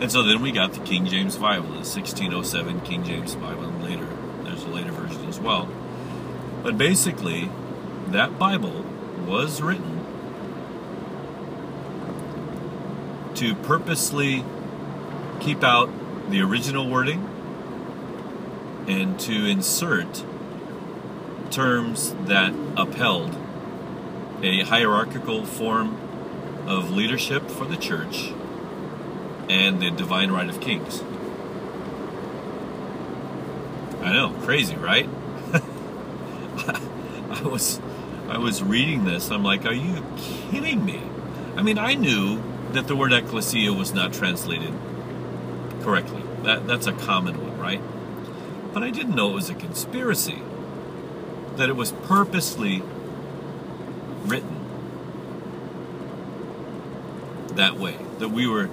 And 0.00 0.10
so 0.10 0.22
then 0.22 0.42
we 0.42 0.50
got 0.50 0.72
the 0.72 0.80
King 0.80 1.06
James 1.06 1.36
Bible, 1.36 1.68
the 1.68 1.84
1607 1.84 2.80
King 2.80 3.04
James 3.04 3.34
Bible, 3.36 3.64
and 3.64 3.84
later 3.84 4.08
there's 4.42 4.64
a 4.64 4.68
later 4.68 4.90
version 4.90 5.24
as 5.26 5.38
well. 5.38 5.68
But 6.62 6.76
basically, 6.76 7.50
that 8.08 8.38
Bible 8.38 8.84
was 9.26 9.60
written 9.62 10.00
to 13.34 13.54
purposely 13.56 14.44
keep 15.40 15.62
out 15.64 15.90
the 16.30 16.40
original 16.40 16.88
wording 16.88 17.28
and 18.86 19.18
to 19.18 19.46
insert 19.46 20.24
terms 21.50 22.14
that 22.26 22.54
upheld 22.76 23.36
a 24.42 24.62
hierarchical 24.62 25.44
form 25.44 25.96
of 26.66 26.90
leadership 26.90 27.50
for 27.50 27.64
the 27.64 27.76
church 27.76 28.32
and 29.48 29.80
the 29.80 29.90
divine 29.90 30.30
right 30.30 30.48
of 30.48 30.60
kings. 30.60 31.02
I 34.02 34.12
know, 34.12 34.30
crazy, 34.42 34.76
right? 34.76 35.08
I 37.30 37.42
was 37.42 37.80
I 38.28 38.38
was 38.38 38.62
reading 38.62 39.04
this. 39.04 39.30
I'm 39.30 39.44
like, 39.44 39.64
are 39.66 39.74
you 39.74 40.02
kidding 40.16 40.84
me? 40.84 41.00
I 41.56 41.62
mean, 41.62 41.78
I 41.78 41.94
knew 41.94 42.42
that 42.72 42.88
the 42.88 42.96
word 42.96 43.12
ecclesia 43.12 43.72
was 43.72 43.92
not 43.92 44.12
translated 44.12 44.72
correctly. 45.82 46.22
That 46.42 46.66
that's 46.66 46.86
a 46.86 46.92
common 46.92 47.40
one, 47.42 47.58
right? 47.58 47.80
But 48.72 48.82
I 48.82 48.90
didn't 48.90 49.14
know 49.14 49.30
it 49.30 49.34
was 49.34 49.50
a 49.50 49.54
conspiracy. 49.54 50.42
That 51.56 51.68
it 51.68 51.76
was 51.76 51.92
purposely 51.92 52.82
written 54.24 54.60
that 57.50 57.78
way. 57.78 57.96
That 58.18 58.30
we 58.30 58.46
were 58.46 58.68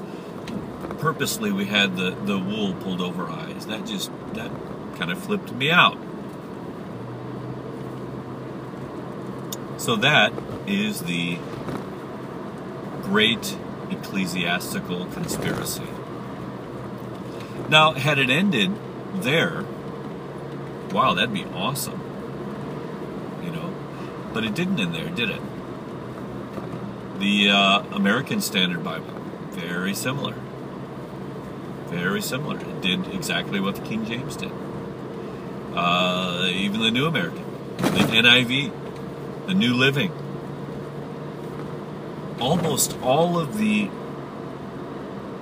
purposely 0.99 1.51
we 1.51 1.65
had 1.65 1.97
the, 1.97 2.11
the 2.11 2.39
wool 2.39 2.73
pulled 2.73 3.01
over 3.01 3.23
our 3.23 3.31
eyes. 3.31 3.67
That 3.67 3.85
just 3.85 4.11
that 4.33 4.51
kind 4.97 5.11
of 5.11 5.21
flipped 5.23 5.51
me 5.51 5.71
out. 5.71 5.97
So 9.81 9.95
that 9.95 10.31
is 10.67 11.01
the 11.01 11.39
great 13.01 13.57
ecclesiastical 13.89 15.07
conspiracy. 15.07 15.87
Now, 17.67 17.93
had 17.93 18.19
it 18.19 18.29
ended 18.29 18.73
there, 19.15 19.65
wow, 20.91 21.15
that'd 21.15 21.33
be 21.33 21.45
awesome. 21.45 21.99
You 23.43 23.49
know, 23.49 23.73
but 24.35 24.43
it 24.43 24.53
didn't 24.53 24.79
end 24.79 24.93
there, 24.93 25.09
did 25.09 25.31
it? 25.31 25.41
The 27.17 27.49
uh, 27.49 27.83
American 27.91 28.39
Standard 28.39 28.83
Bible, 28.83 29.19
very 29.49 29.95
similar. 29.95 30.35
Very 31.87 32.21
similar. 32.21 32.59
It 32.59 32.81
did 32.81 33.07
exactly 33.15 33.59
what 33.59 33.77
the 33.77 33.81
King 33.81 34.05
James 34.05 34.35
did. 34.35 34.51
Uh, 35.73 36.47
even 36.53 36.81
the 36.81 36.91
New 36.91 37.07
American, 37.07 37.45
the 37.77 38.21
NIV, 38.21 38.80
the 39.47 39.53
New 39.53 39.73
Living, 39.73 40.11
almost 42.39 42.97
all 43.01 43.37
of 43.37 43.57
the 43.57 43.89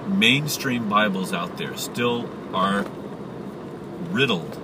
mainstream 0.07 0.89
Bibles 0.89 1.33
out 1.33 1.57
there 1.57 1.75
still 1.77 2.29
are 2.53 2.85
riddled 4.11 4.57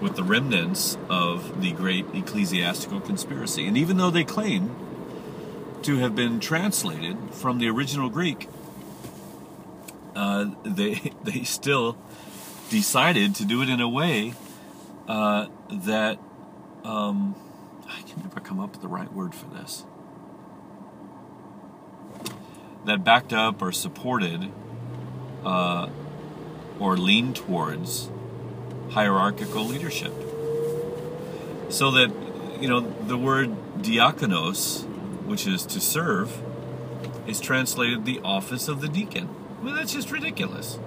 with 0.00 0.16
the 0.16 0.24
remnants 0.24 0.98
of 1.08 1.60
the 1.60 1.72
great 1.72 2.06
ecclesiastical 2.12 3.00
conspiracy. 3.00 3.66
And 3.66 3.76
even 3.76 3.96
though 3.96 4.10
they 4.10 4.24
claim 4.24 4.74
to 5.82 5.98
have 5.98 6.14
been 6.14 6.40
translated 6.40 7.16
from 7.32 7.58
the 7.58 7.68
original 7.68 8.08
Greek, 8.08 8.48
uh, 10.16 10.50
they 10.64 11.12
they 11.22 11.44
still 11.44 11.96
decided 12.70 13.34
to 13.36 13.44
do 13.44 13.62
it 13.62 13.68
in 13.68 13.80
a 13.80 13.88
way 13.88 14.34
uh, 15.06 15.46
that 15.70 16.18
um, 16.84 17.34
I 17.92 18.02
can 18.02 18.22
never 18.22 18.40
come 18.40 18.58
up 18.58 18.72
with 18.72 18.82
the 18.82 18.88
right 18.88 19.12
word 19.12 19.34
for 19.34 19.46
this 19.46 19.84
that 22.84 23.04
backed 23.04 23.32
up 23.32 23.62
or 23.62 23.72
supported 23.72 24.50
uh, 25.44 25.88
or 26.78 26.96
leaned 26.96 27.36
towards 27.36 28.10
hierarchical 28.90 29.64
leadership. 29.64 30.12
So 31.68 31.90
that, 31.92 32.12
you 32.60 32.68
know, 32.68 32.80
the 32.80 33.16
word 33.16 33.50
diakonos, 33.78 34.84
which 35.24 35.46
is 35.46 35.64
to 35.66 35.80
serve, 35.80 36.42
is 37.26 37.40
translated 37.40 38.04
the 38.04 38.20
office 38.20 38.68
of 38.68 38.80
the 38.80 38.88
deacon. 38.88 39.28
I 39.60 39.64
mean, 39.64 39.74
that's 39.74 39.92
just 39.92 40.10
ridiculous. 40.10 40.78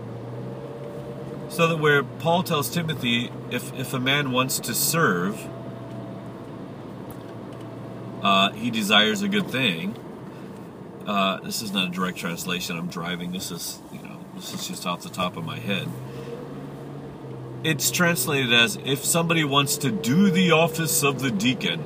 So 1.50 1.68
that 1.68 1.78
where 1.78 2.04
Paul 2.04 2.44
tells 2.44 2.70
Timothy, 2.70 3.32
if, 3.50 3.74
if 3.74 3.94
a 3.94 4.00
man 4.00 4.32
wants 4.32 4.60
to 4.60 4.74
serve, 4.74 5.48
uh, 8.26 8.52
he 8.52 8.72
desires 8.72 9.22
a 9.22 9.28
good 9.28 9.48
thing 9.48 9.96
uh, 11.08 11.40
this 11.42 11.62
is 11.62 11.72
not 11.72 11.90
a 11.90 11.92
direct 11.92 12.18
translation. 12.18 12.78
I'm 12.78 12.88
driving. 12.88 13.32
This 13.32 13.52
is, 13.52 13.80
you 13.94 14.02
know, 14.02 14.20
this 14.34 14.54
is 14.54 14.68
just 14.68 14.88
off 14.88 15.02
the 15.02 15.10
top 15.10 15.38
of 15.38 15.46
my 15.46 15.60
head. 15.60 15.88
It's 17.64 17.92
translated 17.92 18.54
as 18.54 18.78
if 18.84 19.06
somebody 19.06 19.44
wants 19.44 19.78
to 19.78 19.92
do 19.92 20.32
the 20.32 20.52
office 20.52 21.04
of 21.04 21.22
the 21.22 21.32
deacon, 21.32 21.80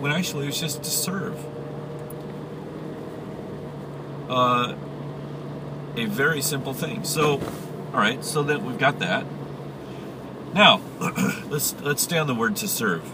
when 0.00 0.12
actually 0.12 0.48
it's 0.48 0.60
just 0.60 0.82
to 0.84 0.90
serve. 0.90 1.44
Uh, 4.28 4.74
a 5.96 6.04
very 6.06 6.40
simple 6.40 6.72
thing. 6.72 7.04
So, 7.04 7.40
all 7.92 8.00
right. 8.00 8.24
So 8.24 8.44
that 8.44 8.62
we've 8.62 8.78
got 8.78 9.00
that. 9.00 9.26
Now, 10.54 10.80
let's 11.48 11.74
let's 11.80 12.02
stay 12.02 12.18
on 12.18 12.26
the 12.26 12.34
word 12.34 12.56
to 12.56 12.68
serve. 12.68 13.10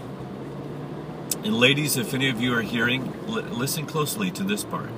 And 1.45 1.55
ladies, 1.55 1.97
if 1.97 2.15
any 2.15 2.29
of 2.29 2.41
you 2.41 2.53
are 2.55 2.63
hearing, 2.63 3.15
listen 3.27 3.87
closely 3.87 4.31
to 4.33 4.43
this 4.43 4.65
part. 4.65 4.91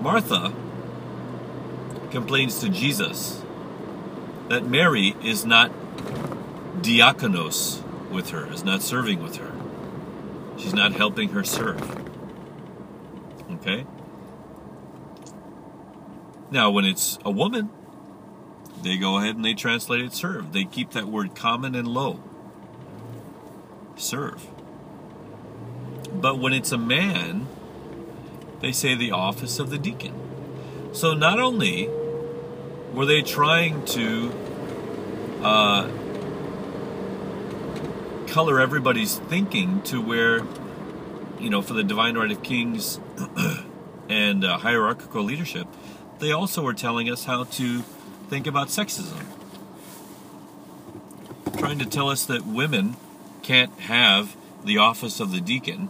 Martha 0.00 0.52
complains 2.10 2.58
to 2.60 2.68
Jesus 2.68 3.42
that 4.48 4.64
Mary 4.64 5.14
is 5.22 5.44
not 5.44 5.70
diakonos 6.82 7.82
with 8.10 8.30
her, 8.30 8.52
is 8.52 8.64
not 8.64 8.82
serving 8.82 9.22
with 9.22 9.36
her. 9.36 9.52
She's 10.56 10.74
not 10.74 10.92
helping 10.92 11.30
her 11.30 11.44
serve. 11.44 11.80
Okay? 13.52 13.86
Now, 16.50 16.70
when 16.70 16.84
it's 16.84 17.18
a 17.24 17.30
woman, 17.30 17.70
they 18.82 18.96
go 18.96 19.18
ahead 19.18 19.36
and 19.36 19.44
they 19.44 19.54
translate 19.54 20.02
it 20.02 20.12
serve. 20.12 20.52
They 20.52 20.64
keep 20.64 20.90
that 20.90 21.06
word 21.06 21.34
common 21.34 21.74
and 21.74 21.86
low 21.86 22.20
serve. 23.96 24.46
But 26.12 26.38
when 26.38 26.52
it's 26.52 26.72
a 26.72 26.78
man, 26.78 27.46
they 28.60 28.72
say 28.72 28.94
the 28.94 29.10
office 29.10 29.58
of 29.58 29.70
the 29.70 29.78
deacon. 29.78 30.14
So 30.92 31.14
not 31.14 31.38
only 31.38 31.88
were 32.94 33.04
they 33.04 33.22
trying 33.22 33.84
to 33.86 34.32
uh, 35.42 35.88
color 38.28 38.60
everybody's 38.60 39.18
thinking 39.18 39.82
to 39.82 40.00
where, 40.00 40.42
you 41.38 41.50
know, 41.50 41.60
for 41.60 41.74
the 41.74 41.84
divine 41.84 42.16
right 42.16 42.30
of 42.30 42.42
kings, 42.42 42.98
and 44.08 44.44
uh, 44.44 44.58
hierarchical 44.58 45.22
leadership, 45.22 45.66
they 46.18 46.32
also 46.32 46.62
were 46.62 46.74
telling 46.74 47.10
us 47.10 47.24
how 47.24 47.44
to 47.44 47.80
think 48.28 48.46
about 48.46 48.68
sexism. 48.68 49.24
Trying 51.58 51.78
to 51.78 51.86
tell 51.86 52.08
us 52.08 52.24
that 52.26 52.46
women 52.46 52.96
can't 53.46 53.78
have 53.78 54.36
the 54.64 54.76
office 54.76 55.20
of 55.20 55.30
the 55.30 55.40
deacon, 55.40 55.88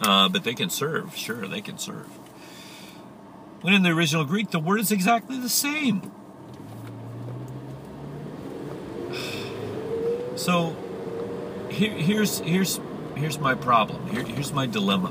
uh, 0.00 0.26
but 0.30 0.42
they 0.42 0.54
can 0.54 0.70
serve. 0.70 1.14
Sure, 1.14 1.46
they 1.46 1.60
can 1.60 1.76
serve. 1.76 2.06
When 3.60 3.74
in 3.74 3.82
the 3.82 3.90
original 3.90 4.24
Greek, 4.24 4.52
the 4.52 4.58
word 4.58 4.80
is 4.80 4.90
exactly 4.90 5.38
the 5.38 5.48
same. 5.48 6.10
So 10.36 10.76
here, 11.68 11.90
here's 11.90 12.38
here's 12.38 12.78
here's 13.16 13.40
my 13.40 13.56
problem. 13.56 14.06
Here, 14.06 14.22
here's 14.22 14.52
my 14.52 14.66
dilemma. 14.66 15.10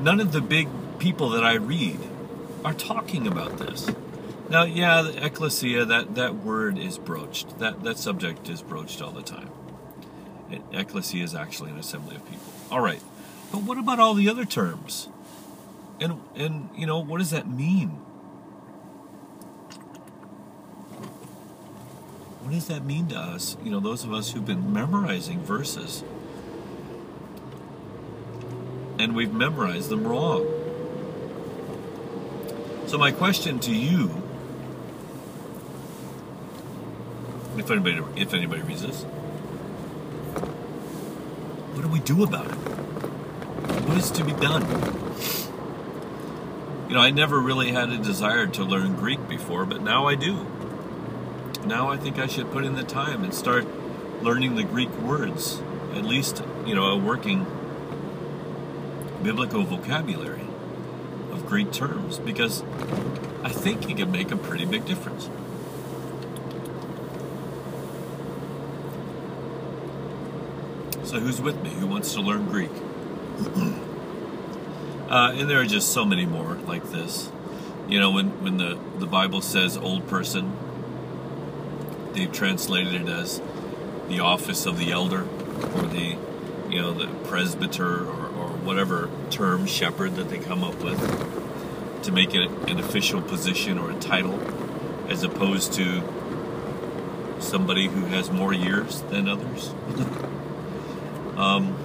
None 0.00 0.18
of 0.18 0.32
the 0.32 0.40
big 0.40 0.68
people 0.98 1.28
that 1.30 1.44
I 1.44 1.54
read 1.54 2.00
are 2.64 2.74
talking 2.74 3.28
about 3.28 3.58
this. 3.58 3.88
Now, 4.54 4.62
yeah, 4.62 5.02
the 5.02 5.26
ecclesia, 5.26 5.84
that, 5.84 6.14
that 6.14 6.36
word 6.36 6.78
is 6.78 6.96
broached. 6.96 7.58
That, 7.58 7.82
that 7.82 7.98
subject 7.98 8.48
is 8.48 8.62
broached 8.62 9.02
all 9.02 9.10
the 9.10 9.20
time. 9.20 9.50
ecclesia 10.70 11.24
is 11.24 11.34
actually 11.34 11.72
an 11.72 11.78
assembly 11.78 12.14
of 12.14 12.24
people. 12.30 12.46
All 12.70 12.80
right. 12.80 13.02
But 13.50 13.62
what 13.62 13.78
about 13.78 13.98
all 13.98 14.14
the 14.14 14.28
other 14.28 14.44
terms? 14.44 15.08
And, 15.98 16.20
and 16.36 16.70
you 16.76 16.86
know, 16.86 17.00
what 17.00 17.18
does 17.18 17.32
that 17.32 17.48
mean? 17.48 17.88
What 22.42 22.52
does 22.52 22.68
that 22.68 22.84
mean 22.84 23.08
to 23.08 23.16
us? 23.18 23.56
You 23.64 23.72
know, 23.72 23.80
those 23.80 24.04
of 24.04 24.12
us 24.12 24.30
who've 24.30 24.46
been 24.46 24.72
memorizing 24.72 25.40
verses 25.40 26.04
and 29.00 29.16
we've 29.16 29.34
memorized 29.34 29.88
them 29.88 30.06
wrong. 30.06 30.46
So, 32.86 32.98
my 32.98 33.10
question 33.10 33.58
to 33.58 33.74
you, 33.74 34.23
if 37.56 37.70
anybody, 37.70 38.02
if 38.16 38.34
anybody 38.34 38.62
reads 38.62 38.82
this, 38.82 39.02
what 41.72 41.82
do 41.82 41.88
we 41.88 42.00
do 42.00 42.24
about 42.24 42.46
it? 42.46 42.54
What 43.86 43.98
is 43.98 44.10
to 44.12 44.24
be 44.24 44.32
done? 44.32 44.62
You 46.88 46.94
know, 46.94 47.00
I 47.00 47.10
never 47.10 47.40
really 47.40 47.72
had 47.72 47.90
a 47.90 47.98
desire 47.98 48.46
to 48.46 48.64
learn 48.64 48.94
Greek 48.94 49.28
before, 49.28 49.64
but 49.64 49.82
now 49.82 50.06
I 50.06 50.14
do. 50.14 50.46
Now 51.66 51.88
I 51.90 51.96
think 51.96 52.18
I 52.18 52.26
should 52.26 52.50
put 52.52 52.64
in 52.64 52.74
the 52.74 52.84
time 52.84 53.24
and 53.24 53.34
start 53.34 53.66
learning 54.22 54.56
the 54.56 54.64
Greek 54.64 54.90
words, 54.98 55.62
at 55.94 56.04
least, 56.04 56.42
you 56.66 56.74
know, 56.74 56.84
a 56.84 56.96
working 56.96 57.46
biblical 59.22 59.64
vocabulary 59.64 60.46
of 61.32 61.46
Greek 61.46 61.72
terms 61.72 62.18
because 62.18 62.62
I 63.42 63.48
think 63.48 63.90
it 63.90 63.96
can 63.96 64.12
make 64.12 64.30
a 64.30 64.36
pretty 64.36 64.64
big 64.64 64.84
difference. 64.84 65.28
So, 71.14 71.20
who's 71.20 71.40
with 71.40 71.62
me? 71.62 71.70
Who 71.70 71.86
wants 71.86 72.12
to 72.14 72.20
learn 72.20 72.46
Greek? 72.46 72.72
uh, 75.08 75.32
and 75.36 75.48
there 75.48 75.60
are 75.60 75.64
just 75.64 75.92
so 75.92 76.04
many 76.04 76.26
more 76.26 76.54
like 76.66 76.90
this. 76.90 77.30
You 77.86 78.00
know, 78.00 78.10
when, 78.10 78.42
when 78.42 78.56
the, 78.56 78.80
the 78.98 79.06
Bible 79.06 79.40
says 79.40 79.76
old 79.76 80.08
person, 80.08 80.56
they've 82.14 82.32
translated 82.32 83.02
it 83.02 83.08
as 83.08 83.40
the 84.08 84.18
office 84.18 84.66
of 84.66 84.76
the 84.76 84.90
elder 84.90 85.20
or 85.22 85.82
the, 85.82 86.16
you 86.68 86.80
know, 86.80 86.92
the 86.92 87.06
presbyter 87.28 88.00
or 88.00 88.48
whatever 88.64 89.08
term 89.30 89.66
shepherd 89.66 90.16
that 90.16 90.30
they 90.30 90.38
come 90.38 90.64
up 90.64 90.82
with 90.82 90.98
to 92.02 92.10
make 92.10 92.34
it 92.34 92.50
an 92.68 92.80
official 92.80 93.22
position 93.22 93.78
or 93.78 93.92
a 93.92 94.00
title 94.00 94.40
as 95.08 95.22
opposed 95.22 95.74
to 95.74 96.02
somebody 97.38 97.86
who 97.86 98.06
has 98.06 98.32
more 98.32 98.52
years 98.52 99.02
than 99.02 99.28
others. 99.28 99.72
um, 101.36 101.76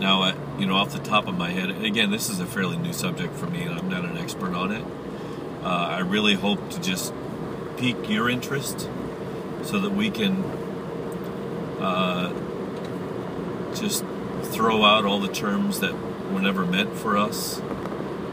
now, 0.00 0.22
uh, 0.22 0.34
you 0.58 0.66
know, 0.66 0.76
off 0.76 0.92
the 0.92 0.98
top 0.98 1.28
of 1.28 1.36
my 1.36 1.50
head, 1.50 1.70
again, 1.70 2.10
this 2.10 2.28
is 2.28 2.40
a 2.40 2.46
fairly 2.46 2.76
new 2.76 2.92
subject 2.92 3.34
for 3.34 3.46
me, 3.46 3.62
and 3.62 3.78
I'm 3.78 3.88
not 3.88 4.04
an 4.04 4.18
expert 4.18 4.54
on 4.54 4.72
it. 4.72 4.84
Uh, 5.62 5.68
I 5.68 6.00
really 6.00 6.34
hope 6.34 6.70
to 6.70 6.80
just 6.80 7.14
pique 7.78 8.08
your 8.08 8.28
interest 8.28 8.88
so 9.62 9.78
that 9.80 9.90
we 9.90 10.10
can 10.10 10.44
uh, 11.80 12.32
just 13.74 14.04
throw 14.42 14.84
out 14.84 15.04
all 15.04 15.20
the 15.20 15.32
terms 15.32 15.80
that 15.80 15.94
were 16.32 16.40
never 16.40 16.66
meant 16.66 16.94
for 16.94 17.16
us 17.16 17.60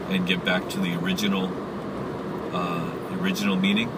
and 0.08 0.26
get 0.26 0.44
back 0.44 0.68
to 0.70 0.78
the 0.78 0.94
original 0.94 1.50
uh, 2.52 2.90
original 3.20 3.56
meaning 3.56 3.88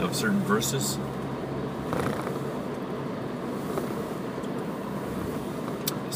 of 0.00 0.14
certain 0.16 0.40
verses. 0.40 0.98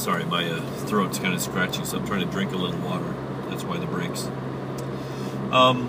Sorry, 0.09 0.25
my 0.25 0.49
uh, 0.49 0.63
throat's 0.87 1.19
kind 1.19 1.35
of 1.35 1.43
scratchy, 1.43 1.85
so 1.85 1.99
I'm 1.99 2.07
trying 2.07 2.25
to 2.25 2.33
drink 2.33 2.53
a 2.53 2.57
little 2.57 2.81
water. 2.81 3.15
That's 3.51 3.63
why 3.63 3.77
the 3.77 3.85
breaks. 3.85 4.27
Um, 5.53 5.87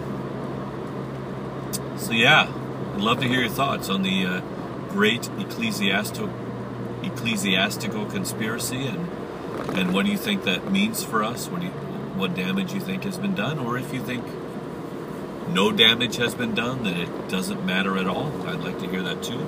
so 1.98 2.12
yeah, 2.12 2.52
I'd 2.96 3.00
love 3.00 3.22
to 3.22 3.30
hear 3.30 3.40
your 3.40 3.50
thoughts 3.50 3.88
on 3.88 4.02
the 4.02 4.26
uh, 4.26 4.42
great 4.90 5.30
ecclesiastical 5.40 6.30
ecclesiastical 7.02 8.08
conspiracy 8.08 8.88
and 8.88 9.08
and 9.78 9.94
what 9.94 10.06
do 10.06 10.12
you 10.12 10.18
think 10.18 10.44
that 10.44 10.70
means 10.70 11.02
for 11.02 11.24
us? 11.24 11.48
What 11.48 11.62
do 11.62 11.68
you, 11.68 11.72
what 11.72 12.36
damage 12.36 12.74
you 12.74 12.82
think 12.82 13.06
has 13.06 13.18
been 13.18 13.36
done, 13.36 13.58
or 13.58 13.78
if 13.78 13.94
you 13.94 14.04
think 14.04 14.26
no 15.48 15.72
damage 15.72 16.18
has 16.18 16.36
been 16.36 16.54
done, 16.54 16.84
that 16.84 16.98
it 16.98 17.30
doesn't 17.30 17.66
matter 17.66 17.98
at 17.98 18.06
all? 18.06 18.34
I'd 18.46 18.60
like 18.60 18.80
to 18.80 18.90
hear 18.90 19.02
that 19.02 19.24
too. 19.24 19.40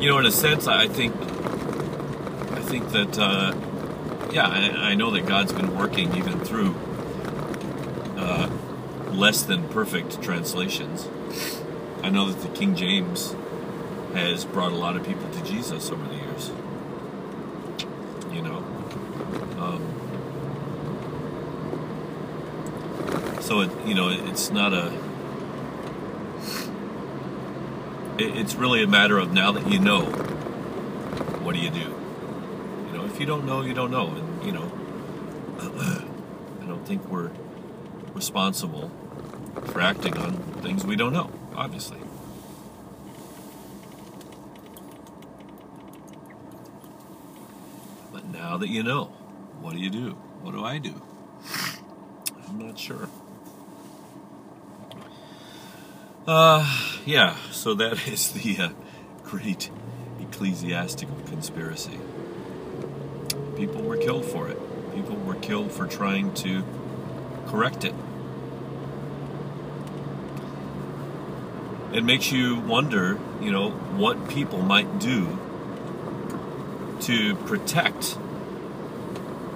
You 0.00 0.10
know, 0.10 0.18
in 0.18 0.26
a 0.26 0.30
sense, 0.30 0.66
I 0.66 0.86
think 0.86 1.14
think 2.70 2.90
that 2.90 3.18
uh, 3.18 3.52
yeah, 4.32 4.46
I, 4.46 4.90
I, 4.90 4.94
know 4.94 5.10
that 5.10 5.26
God's 5.26 5.52
been 5.52 5.76
working 5.76 6.14
even 6.14 6.38
through 6.38 6.76
uh, 8.16 8.48
less 9.10 9.42
than 9.42 9.68
perfect 9.70 10.22
translations. 10.22 11.08
I 12.04 12.10
know 12.10 12.30
that 12.30 12.40
the 12.48 12.56
King 12.56 12.76
James 12.76 13.34
has 14.14 14.44
brought 14.44 14.70
a 14.70 14.76
lot 14.76 14.94
of 14.94 15.04
people 15.04 15.28
to 15.30 15.42
Jesus 15.42 15.90
over 15.90 16.06
the 16.06 16.14
years. 16.14 16.52
You 18.32 18.42
know? 18.42 18.58
Um, 19.58 19.82
so 23.40 23.62
it 23.62 23.70
you 23.84 23.94
know 23.94 24.10
it's 24.10 24.52
not 24.52 24.72
a 24.72 24.92
it, 28.16 28.36
it's 28.36 28.54
really 28.54 28.84
a 28.84 28.86
matter 28.86 29.18
of 29.18 29.32
now 29.32 29.50
that 29.50 29.68
you 29.68 29.80
know 29.80 30.04
what 31.42 31.56
do 31.56 31.60
you 31.60 31.70
do 31.70 31.99
you 33.20 33.26
don't 33.26 33.44
know 33.44 33.60
you 33.60 33.74
don't 33.74 33.90
know. 33.90 34.08
And 34.08 34.44
you 34.44 34.52
know 34.52 34.72
i 36.62 36.66
don't 36.66 36.86
think 36.86 37.04
we're 37.04 37.30
responsible 38.14 38.90
for 39.66 39.80
acting 39.82 40.16
on 40.16 40.32
things 40.62 40.86
we 40.86 40.96
don't 40.96 41.12
know 41.12 41.30
obviously. 41.54 41.98
But 48.10 48.26
now 48.28 48.56
that 48.56 48.70
you 48.70 48.82
know 48.82 49.04
what 49.60 49.74
do 49.74 49.80
you 49.80 49.90
do? 49.90 50.12
What 50.40 50.52
do 50.52 50.64
i 50.64 50.78
do? 50.78 51.02
I'm 52.48 52.58
not 52.58 52.78
sure. 52.78 53.10
Uh, 56.26 56.64
yeah, 57.04 57.36
so 57.50 57.74
that 57.74 58.08
is 58.08 58.32
the 58.32 58.58
uh, 58.58 58.68
great 59.24 59.70
ecclesiastical 60.20 61.16
conspiracy. 61.26 61.98
People 63.60 63.82
were 63.82 63.98
killed 63.98 64.24
for 64.24 64.48
it. 64.48 64.56
People 64.94 65.16
were 65.16 65.34
killed 65.34 65.70
for 65.70 65.86
trying 65.86 66.32
to 66.32 66.64
correct 67.46 67.84
it. 67.84 67.94
It 71.92 72.02
makes 72.02 72.32
you 72.32 72.58
wonder, 72.58 73.18
you 73.38 73.52
know, 73.52 73.68
what 73.68 74.30
people 74.30 74.62
might 74.62 74.98
do 74.98 75.38
to 77.00 77.34
protect 77.34 78.16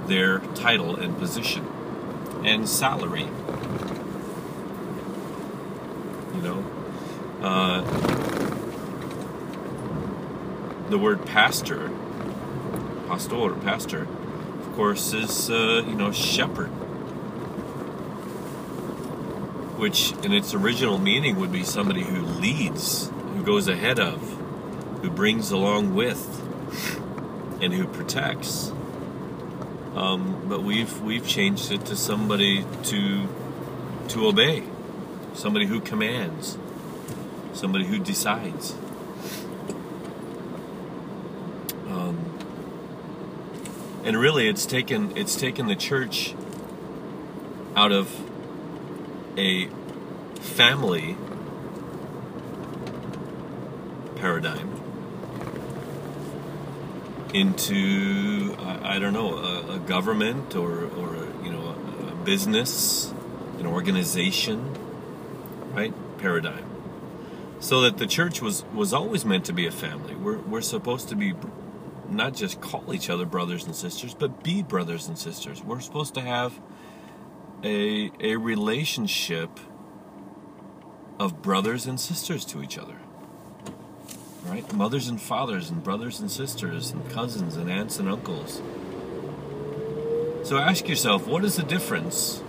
their 0.06 0.40
title 0.54 0.96
and 0.96 1.18
position 1.18 1.66
and 2.44 2.68
salary 2.68 3.22
You 6.34 6.42
know. 6.42 6.64
Uh, 7.40 7.80
the 10.90 10.98
word 10.98 11.24
pastor, 11.24 11.90
pastor, 13.08 13.36
or 13.36 13.54
pastor, 13.54 14.02
of 14.02 14.72
course, 14.76 15.12
is, 15.14 15.50
uh, 15.50 15.84
you 15.86 15.94
know, 15.94 16.12
shepherd. 16.12 16.70
Which, 19.78 20.12
in 20.24 20.32
its 20.32 20.54
original 20.54 20.98
meaning, 20.98 21.36
would 21.40 21.52
be 21.52 21.64
somebody 21.64 22.02
who 22.02 22.22
leads, 22.22 23.10
who 23.34 23.42
goes 23.44 23.68
ahead 23.68 23.98
of, 24.00 24.20
who 25.02 25.10
brings 25.10 25.50
along 25.50 25.94
with. 25.94 26.40
and 27.60 27.72
who 27.72 27.86
protects. 27.86 28.72
Um, 29.94 30.44
but 30.48 30.62
we've 30.62 31.00
we've 31.02 31.26
changed 31.26 31.72
it 31.72 31.86
to 31.86 31.96
somebody 31.96 32.64
to 32.84 33.28
to 34.08 34.26
obey, 34.28 34.64
somebody 35.34 35.66
who 35.66 35.80
commands, 35.80 36.58
somebody 37.52 37.86
who 37.86 37.98
decides. 37.98 38.74
And 44.04 44.18
really, 44.18 44.48
it's 44.48 44.66
taken 44.66 45.16
it's 45.16 45.34
taken 45.34 45.66
the 45.66 45.74
church 45.74 46.34
out 47.74 47.90
of 47.90 48.08
a 49.36 49.68
family 50.40 51.16
paradigm 54.16 54.70
into 57.32 58.54
I, 58.60 58.96
I 58.96 58.98
don't 58.98 59.14
know 59.14 59.38
a, 59.38 59.76
a, 59.76 59.78
government 59.78 60.54
or 60.54 60.84
or 60.84 61.14
a, 61.14 61.44
you 61.44 61.50
know 61.50 61.74
a, 62.02 62.12
a 62.12 62.14
business, 62.24 63.12
an 63.58 63.66
organization, 63.66 64.74
right 65.72 65.94
paradigm. 66.18 66.66
So 67.58 67.80
that 67.80 67.96
the 67.96 68.06
church 68.06 68.42
was 68.42 68.64
was 68.74 68.92
always 68.92 69.24
meant 69.24 69.46
to 69.46 69.54
be 69.54 69.66
a 69.66 69.72
family. 69.72 70.14
We're 70.14 70.38
we're 70.38 70.60
supposed 70.60 71.08
to 71.08 71.16
be 71.16 71.32
not 72.14 72.34
just 72.34 72.60
call 72.60 72.94
each 72.94 73.10
other 73.10 73.26
brothers 73.26 73.64
and 73.64 73.74
sisters, 73.74 74.14
but 74.14 74.42
be 74.42 74.62
brothers 74.62 75.08
and 75.08 75.18
sisters. 75.18 75.62
We're 75.62 75.80
supposed 75.80 76.14
to 76.14 76.20
have 76.20 76.60
a 77.62 78.10
a 78.20 78.36
relationship 78.36 79.60
of 81.18 81.42
brothers 81.42 81.86
and 81.86 81.98
sisters 82.00 82.44
to 82.46 82.62
each 82.62 82.78
other 82.78 82.96
right? 84.44 84.72
Mothers 84.74 85.08
and 85.08 85.20
fathers, 85.20 85.70
and 85.70 85.82
brothers 85.82 86.20
and 86.20 86.30
sisters, 86.30 86.90
and 86.90 87.08
cousins, 87.10 87.56
and 87.56 87.70
aunts 87.70 87.98
and 87.98 88.08
uncles. 88.08 88.62
So 90.44 90.58
ask 90.58 90.88
yourself 90.88 91.26
what 91.26 91.44
is 91.44 91.56
the 91.56 91.62
difference 91.62 92.42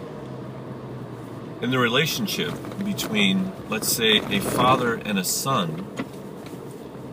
in 1.62 1.71
the 1.71 1.80
relationship 1.80 2.54
between, 2.84 3.54
let's 3.69 3.88
say, 3.88 4.17
a 4.17 4.41
father 4.41 4.95
and 4.95 5.17
a 5.17 5.23
son 5.23 5.88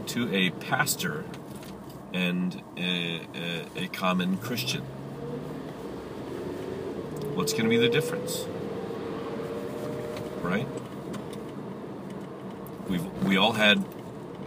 to 0.09 0.33
a 0.35 0.51
pastor 0.51 1.25
and 2.13 2.63
a, 2.77 3.21
a, 3.35 3.85
a 3.85 3.89
common 3.89 4.37
Christian? 4.39 4.83
What's 7.35 7.53
going 7.53 7.65
to 7.65 7.71
be 7.71 7.79
the 7.79 7.89
difference? 7.89 8.47
Right? 10.43 10.69
We've, 12.89 13.05
we 13.23 13.37
all 13.37 13.53
had 13.53 13.85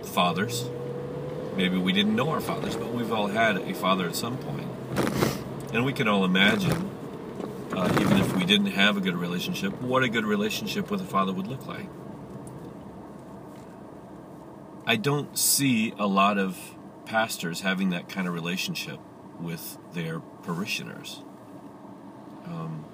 fathers. 0.04 0.66
Maybe 1.56 1.78
we 1.78 1.94
didn't 1.94 2.16
know 2.16 2.30
our 2.30 2.42
fathers, 2.42 2.76
but 2.76 2.94
we've 2.94 3.12
all 3.12 3.28
had 3.28 3.58
a 3.58 3.74
father 3.74 4.08
at 4.08 4.16
some 4.16 4.38
point. 4.38 4.68
And 5.74 5.84
we 5.84 5.94
can 5.94 6.08
all 6.08 6.26
imagine, 6.26 6.90
uh, 7.74 7.98
even 8.00 8.18
if 8.18 8.36
we 8.36 8.46
didn't 8.46 8.68
have 8.68 8.98
a 8.98 9.02
good 9.02 9.16
relationship, 9.16 9.82
what 9.82 10.04
a 10.04 10.10
good 10.10 10.26
relationship 10.26 10.92
with 10.92 11.02
a 11.02 11.06
father 11.06 11.34
would 11.34 11.48
look 11.48 11.66
like. 11.66 11.88
I 14.86 14.96
don't 14.98 15.36
see 15.38 15.94
a 15.98 16.06
lot 16.06 16.38
of 16.38 16.75
pastors 17.06 17.62
having 17.62 17.90
that 17.92 18.10
kind 18.10 18.28
of 18.28 18.34
relationship 18.34 19.00
with 19.40 19.78
their 19.94 20.20
parishioners. 20.20 21.22
Um, 22.46 22.86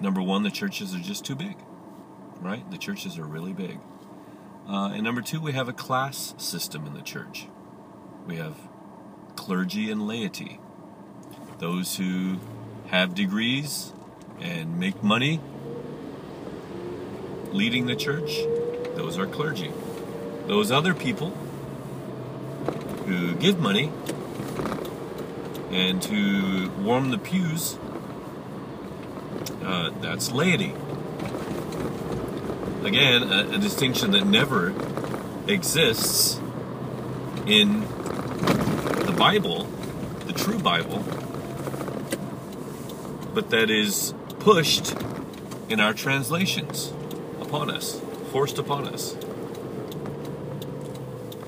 number 0.00 0.22
one, 0.22 0.42
the 0.42 0.50
churches 0.50 0.94
are 0.94 1.00
just 1.00 1.24
too 1.24 1.34
big, 1.34 1.56
right? 2.40 2.68
The 2.70 2.78
churches 2.78 3.18
are 3.18 3.24
really 3.24 3.52
big. 3.52 3.78
Uh, 4.68 4.90
and 4.92 5.02
number 5.02 5.20
two, 5.20 5.40
we 5.40 5.52
have 5.52 5.68
a 5.68 5.72
class 5.72 6.34
system 6.38 6.86
in 6.86 6.94
the 6.94 7.02
church. 7.02 7.46
We 8.26 8.36
have 8.36 8.56
clergy 9.36 9.90
and 9.90 10.06
laity. 10.06 10.60
Those 11.58 11.96
who 11.96 12.38
have 12.88 13.14
degrees 13.14 13.92
and 14.38 14.78
make 14.78 15.02
money 15.02 15.40
leading 17.52 17.86
the 17.86 17.96
church, 17.96 18.38
those 18.94 19.18
are 19.18 19.26
clergy. 19.26 19.72
Those 20.46 20.70
other 20.70 20.94
people 20.94 21.36
who 23.10 23.34
give 23.34 23.58
money 23.58 23.92
and 25.70 26.04
who 26.04 26.70
warm 26.82 27.10
the 27.10 27.18
pews, 27.18 27.78
uh, 29.64 29.90
that's 30.00 30.30
laity 30.30 30.74
again, 32.84 33.22
a, 33.22 33.50
a 33.52 33.58
distinction 33.58 34.12
that 34.12 34.26
never 34.26 34.74
exists 35.46 36.40
in 37.46 37.80
the 37.80 39.14
Bible, 39.16 39.64
the 40.26 40.32
true 40.32 40.58
Bible, 40.58 41.04
but 43.34 43.50
that 43.50 43.70
is 43.70 44.14
pushed 44.38 44.94
in 45.68 45.80
our 45.80 45.92
translations 45.92 46.92
upon 47.40 47.70
us, 47.70 48.00
forced 48.32 48.58
upon 48.58 48.88
us, 48.88 49.16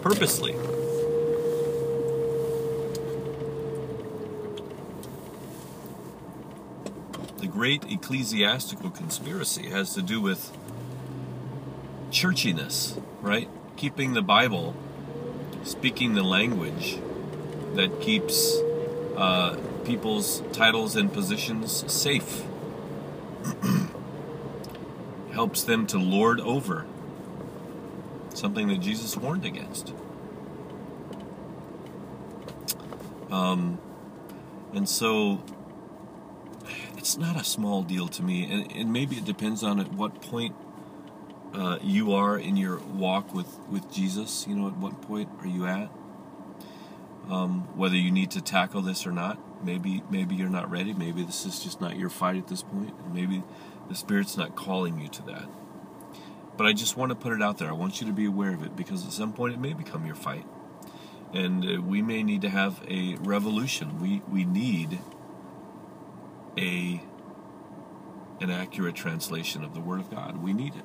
purposely. 0.01 0.55
Great 7.62 7.85
ecclesiastical 7.85 8.90
conspiracy 8.90 9.70
has 9.70 9.94
to 9.94 10.03
do 10.03 10.20
with 10.20 10.51
churchiness, 12.11 13.01
right? 13.20 13.48
Keeping 13.77 14.14
the 14.14 14.20
Bible, 14.20 14.75
speaking 15.62 16.14
the 16.14 16.25
language 16.25 16.98
that 17.75 18.01
keeps 18.01 18.57
uh, 19.16 19.57
people's 19.85 20.42
titles 20.53 20.96
and 20.96 21.12
positions 21.12 21.85
safe, 21.87 22.42
helps 25.33 25.62
them 25.62 25.87
to 25.87 25.98
lord 25.98 26.40
over 26.40 26.85
something 28.35 28.66
that 28.66 28.81
Jesus 28.81 29.16
warned 29.16 29.44
against. 29.44 29.92
Um, 33.31 33.79
and 34.75 34.88
so 34.88 35.40
it's 37.12 37.18
not 37.18 37.38
a 37.38 37.44
small 37.44 37.83
deal 37.83 38.09
to 38.09 38.22
me, 38.22 38.51
and, 38.51 38.72
and 38.72 38.90
maybe 38.90 39.16
it 39.16 39.27
depends 39.27 39.62
on 39.62 39.79
at 39.79 39.92
what 39.92 40.22
point 40.22 40.57
uh, 41.53 41.77
you 41.83 42.14
are 42.14 42.38
in 42.38 42.57
your 42.57 42.79
walk 42.79 43.35
with, 43.35 43.59
with 43.68 43.92
Jesus. 43.92 44.46
You 44.48 44.57
know, 44.57 44.68
at 44.68 44.79
what 44.79 45.03
point 45.03 45.29
are 45.40 45.46
you 45.46 45.66
at? 45.66 45.90
Um, 47.29 47.68
whether 47.77 47.96
you 47.96 48.11
need 48.11 48.31
to 48.31 48.40
tackle 48.40 48.81
this 48.81 49.07
or 49.07 49.12
not. 49.12 49.38
Maybe 49.62 50.03
maybe 50.09 50.37
you're 50.37 50.48
not 50.48 50.70
ready. 50.70 50.94
Maybe 50.94 51.22
this 51.22 51.44
is 51.44 51.61
just 51.61 51.83
not 51.83 51.98
your 51.98 52.09
fight 52.09 52.37
at 52.37 52.48
this 52.48 52.62
point. 52.62 52.94
Maybe 53.12 53.42
the 53.90 53.94
Spirit's 53.94 54.38
not 54.38 54.57
calling 54.57 54.98
you 54.98 55.09
to 55.09 55.22
that. 55.27 55.44
But 56.57 56.66
I 56.66 56.72
just 56.72 56.96
want 56.96 57.11
to 57.11 57.14
put 57.14 57.35
it 57.35 57.42
out 57.42 57.59
there. 57.59 57.68
I 57.68 57.72
want 57.72 58.01
you 58.01 58.07
to 58.07 58.12
be 58.14 58.25
aware 58.25 58.55
of 58.55 58.62
it 58.62 58.75
because 58.75 59.05
at 59.05 59.12
some 59.12 59.35
point 59.35 59.53
it 59.53 59.61
may 59.61 59.75
become 59.75 60.07
your 60.07 60.14
fight, 60.14 60.46
and 61.35 61.62
uh, 61.62 61.83
we 61.83 62.01
may 62.01 62.22
need 62.22 62.40
to 62.40 62.48
have 62.48 62.83
a 62.88 63.16
revolution. 63.16 64.01
We 64.01 64.22
we 64.31 64.46
need 64.46 64.98
a 66.59 67.03
an 68.41 68.51
accurate 68.51 68.97
translation 68.97 69.62
of 69.62 69.73
the 69.75 69.81
Word 69.81 70.01
of 70.01 70.11
God. 70.11 70.43
We 70.43 70.53
need 70.53 70.75
it. 70.75 70.85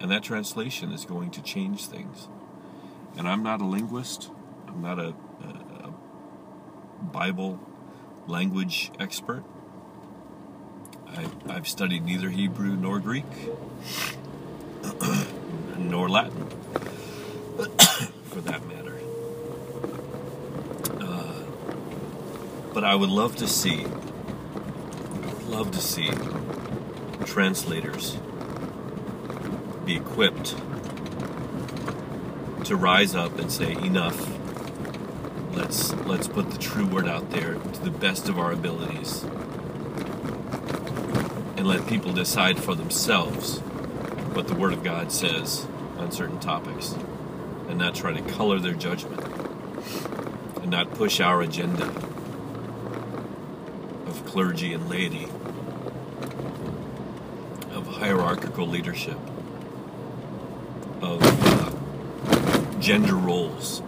And 0.00 0.10
that 0.10 0.22
translation 0.22 0.92
is 0.92 1.04
going 1.04 1.30
to 1.32 1.42
change 1.42 1.86
things. 1.86 2.28
And 3.16 3.28
I'm 3.28 3.42
not 3.42 3.60
a 3.60 3.64
linguist, 3.64 4.30
I'm 4.66 4.82
not 4.82 4.98
a, 4.98 5.14
a, 5.44 5.88
a 5.88 5.92
Bible 7.02 7.60
language 8.26 8.90
expert. 8.98 9.44
I, 11.06 11.26
I've 11.48 11.68
studied 11.68 12.04
neither 12.04 12.30
Hebrew 12.30 12.76
nor 12.76 12.98
Greek, 12.98 13.24
nor 15.78 16.08
Latin, 16.08 16.46
for 18.24 18.40
that 18.42 18.66
matter. 18.66 19.00
Uh, 21.00 21.42
but 22.72 22.84
I 22.84 22.94
would 22.94 23.10
love 23.10 23.36
to 23.36 23.48
see, 23.48 23.84
love 25.60 25.72
to 25.72 25.80
see 25.82 26.10
translators 27.26 28.16
be 29.84 29.94
equipped 29.94 30.56
to 32.64 32.74
rise 32.74 33.14
up 33.14 33.38
and 33.38 33.52
say 33.52 33.72
enough. 33.72 34.38
Let's 35.54 35.92
let's 36.06 36.28
put 36.28 36.50
the 36.50 36.56
true 36.56 36.86
word 36.86 37.06
out 37.06 37.30
there 37.30 37.56
to 37.56 37.80
the 37.82 37.90
best 37.90 38.30
of 38.30 38.38
our 38.38 38.52
abilities 38.52 39.22
and 41.58 41.66
let 41.66 41.86
people 41.86 42.14
decide 42.14 42.58
for 42.58 42.74
themselves 42.74 43.58
what 44.32 44.48
the 44.48 44.54
word 44.54 44.72
of 44.72 44.82
God 44.82 45.12
says 45.12 45.66
on 45.98 46.10
certain 46.10 46.40
topics 46.40 46.96
and 47.68 47.76
not 47.76 47.94
try 47.94 48.14
to 48.14 48.22
color 48.32 48.58
their 48.58 48.72
judgment 48.72 49.22
and 50.62 50.70
not 50.70 50.94
push 50.94 51.20
our 51.20 51.42
agenda 51.42 51.84
of 54.06 54.22
clergy 54.24 54.72
and 54.72 54.88
laity 54.88 55.28
hierarchical 58.00 58.66
leadership 58.66 59.18
of 61.00 61.20
uh, 61.22 62.80
gender 62.80 63.14
roles 63.14 63.82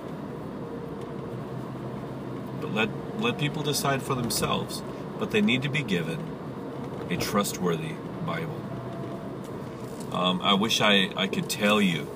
but 2.61 2.73
let 2.73 2.89
let 3.21 3.39
people 3.39 3.63
decide 3.63 4.03
for 4.03 4.15
themselves. 4.15 4.83
But 5.19 5.31
they 5.31 5.41
need 5.41 5.63
to 5.63 5.69
be 5.69 5.83
given 5.83 6.19
a 7.11 7.17
trustworthy 7.17 7.95
Bible. 8.27 8.61
Um, 10.13 10.41
I 10.43 10.55
wish 10.55 10.81
I, 10.81 11.11
I 11.17 11.27
could 11.27 11.49
tell 11.49 11.81
you. 11.81 12.09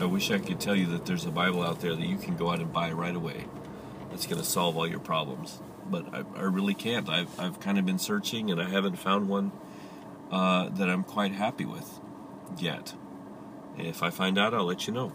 I 0.00 0.04
wish 0.04 0.30
I 0.30 0.38
could 0.38 0.60
tell 0.60 0.74
you 0.76 0.86
that 0.86 1.06
there's 1.06 1.24
a 1.24 1.30
Bible 1.30 1.62
out 1.62 1.80
there 1.80 1.94
that 1.94 2.06
you 2.06 2.16
can 2.16 2.36
go 2.36 2.50
out 2.50 2.58
and 2.60 2.72
buy 2.72 2.90
right 2.92 3.14
away. 3.14 3.46
That's 4.10 4.26
going 4.26 4.40
to 4.40 4.46
solve 4.46 4.76
all 4.76 4.86
your 4.86 4.98
problems. 4.98 5.60
But 5.88 6.12
I, 6.12 6.24
I 6.36 6.42
really 6.42 6.74
can't. 6.74 7.08
I've, 7.08 7.38
I've 7.38 7.60
kind 7.60 7.78
of 7.78 7.86
been 7.86 7.98
searching 7.98 8.50
and 8.50 8.60
I 8.60 8.68
haven't 8.68 8.96
found 8.96 9.28
one 9.28 9.52
uh, 10.32 10.70
that 10.70 10.88
I'm 10.88 11.04
quite 11.04 11.32
happy 11.32 11.64
with 11.64 12.00
yet. 12.58 12.94
If 13.78 14.02
I 14.02 14.10
find 14.10 14.38
out, 14.38 14.54
I'll 14.54 14.64
let 14.64 14.86
you 14.86 14.92
know. 14.92 15.12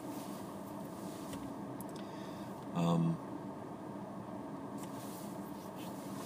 Um, 2.75 3.17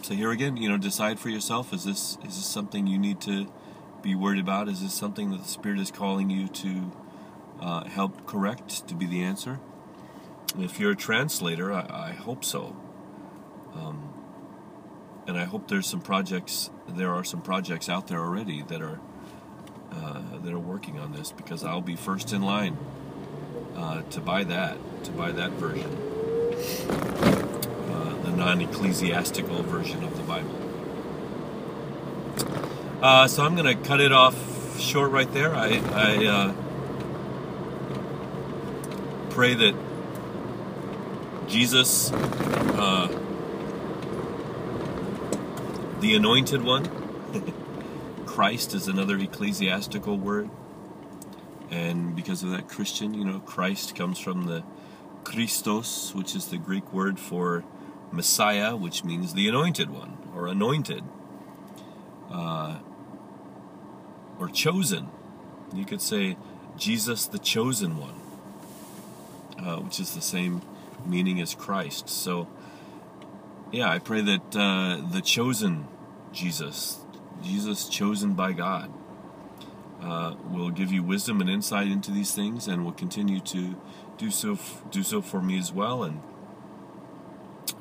so 0.01 0.13
here 0.13 0.32
again, 0.32 0.58
you 0.58 0.67
know, 0.69 0.77
decide 0.77 1.19
for 1.19 1.30
yourself. 1.30 1.73
Is 1.73 1.86
this 1.86 2.17
is 2.25 2.36
this 2.36 2.45
something 2.45 2.86
you 2.86 2.99
need 2.99 3.21
to 3.21 3.51
be 4.01 4.13
worried 4.15 4.39
about? 4.39 4.67
Is 4.67 4.82
this 4.82 4.93
something 4.93 5.32
that 5.32 5.43
the 5.43 5.47
Spirit 5.47 5.80
is 5.80 5.91
calling 5.91 6.30
you 6.30 6.47
to 6.49 6.91
uh, 7.62 7.86
help 7.86 8.25
correct 8.25 8.88
to 8.88 8.93
be 8.93 9.06
the 9.06 9.23
answer? 9.23 9.60
If 10.60 10.80
you're 10.80 10.91
a 10.91 10.95
translator, 10.95 11.71
I, 11.71 12.10
I 12.10 12.12
hope 12.12 12.43
so. 12.43 12.75
Um, 13.73 14.11
and 15.27 15.38
I 15.38 15.45
hope 15.45 15.67
there's 15.67 15.88
some 15.88 16.01
projects. 16.01 16.69
There 16.88 17.12
are 17.13 17.23
some 17.23 17.41
projects 17.41 17.89
out 17.89 18.07
there 18.07 18.19
already 18.19 18.63
that 18.63 18.81
are 18.81 18.99
uh, 19.91 20.21
that 20.43 20.53
are 20.53 20.60
working 20.60 20.99
on 20.99 21.12
this 21.12 21.31
because 21.31 21.63
I'll 21.63 21.81
be 21.81 21.95
first 21.95 22.34
in 22.34 22.41
line 22.41 22.77
uh, 23.75 24.01
to 24.03 24.21
buy 24.21 24.43
that 24.45 24.77
to 25.05 25.12
buy 25.12 25.31
that 25.31 25.51
version, 25.51 25.91
uh, 27.91 28.23
the 28.23 28.31
non-ecclesiastical 28.31 29.63
version 29.63 30.03
of 30.03 30.15
the 30.17 30.23
Bible. 30.23 30.57
Uh, 33.01 33.27
so 33.27 33.43
I'm 33.43 33.55
going 33.55 33.65
to 33.65 33.84
cut 33.84 33.99
it 33.99 34.12
off 34.12 34.79
short 34.79 35.12
right 35.12 35.31
there. 35.34 35.55
I, 35.55 35.81
I 35.91 36.25
uh, 36.27 36.53
pray 39.31 39.55
that 39.55 39.75
Jesus, 41.47 42.12
uh, 42.12 43.07
the 46.01 46.15
Anointed 46.15 46.63
One. 46.63 46.89
Christ 48.25 48.73
is 48.73 48.87
another 48.87 49.17
ecclesiastical 49.17 50.17
word. 50.17 50.49
And 51.69 52.15
because 52.15 52.41
of 52.41 52.49
that, 52.49 52.67
Christian, 52.67 53.13
you 53.13 53.23
know, 53.23 53.39
Christ 53.39 53.95
comes 53.95 54.17
from 54.17 54.47
the 54.47 54.63
Christos, 55.23 56.15
which 56.15 56.35
is 56.35 56.47
the 56.47 56.57
Greek 56.57 56.91
word 56.91 57.19
for 57.19 57.63
Messiah, 58.11 58.75
which 58.75 59.03
means 59.03 59.35
the 59.35 59.47
anointed 59.47 59.91
one 59.91 60.17
or 60.35 60.47
anointed 60.47 61.03
uh, 62.31 62.79
or 64.39 64.49
chosen. 64.49 65.09
You 65.71 65.85
could 65.85 66.01
say 66.01 66.35
Jesus 66.77 67.27
the 67.27 67.37
chosen 67.37 67.97
one, 67.99 68.15
uh, 69.63 69.77
which 69.81 69.99
is 69.99 70.15
the 70.15 70.21
same 70.21 70.63
meaning 71.05 71.39
as 71.39 71.53
Christ. 71.53 72.09
So, 72.09 72.47
yeah, 73.71 73.89
I 73.89 73.99
pray 73.99 74.21
that 74.21 74.55
uh, 74.55 75.01
the 75.12 75.21
chosen 75.21 75.88
Jesus, 76.34 76.99
Jesus 77.41 77.88
chosen 77.88 78.34
by 78.34 78.51
God 78.51 78.91
uh, 80.01 80.36
will 80.49 80.69
give 80.69 80.91
you 80.91 81.03
wisdom 81.03 81.41
and 81.41 81.49
insight 81.49 81.88
into 81.88 82.12
these 82.12 82.34
things, 82.34 82.67
and 82.67 82.84
will 82.84 82.91
continue 82.91 83.39
to 83.39 83.75
do 84.17 84.29
so 84.29 84.57
do 84.89 85.03
so 85.03 85.21
for 85.21 85.41
me 85.41 85.57
as 85.57 85.71
well. 85.71 86.03
And 86.03 86.21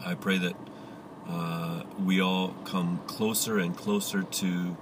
I 0.04 0.14
pray 0.14 0.38
that 0.38 0.56
uh, 1.28 1.82
we 1.98 2.20
all 2.20 2.54
come 2.64 3.00
closer 3.06 3.58
and 3.58 3.76
closer 3.76 4.22
to 4.22 4.76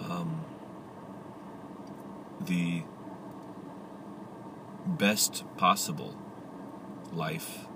um, 0.00 0.44
the 2.40 2.82
best 4.86 5.44
possible 5.56 6.16
life 7.12 7.66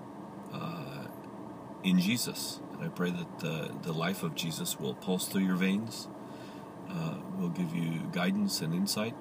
uh, 0.52 0.97
in 1.82 2.00
Jesus. 2.00 2.60
And 2.72 2.84
I 2.84 2.88
pray 2.88 3.10
that 3.10 3.38
the, 3.40 3.70
the 3.82 3.92
life 3.92 4.22
of 4.22 4.34
Jesus 4.34 4.78
will 4.78 4.94
pulse 4.94 5.28
through 5.28 5.42
your 5.44 5.56
veins, 5.56 6.08
uh, 6.88 7.16
will 7.38 7.48
give 7.50 7.74
you 7.74 8.08
guidance 8.12 8.60
and 8.60 8.74
insight. 8.74 9.14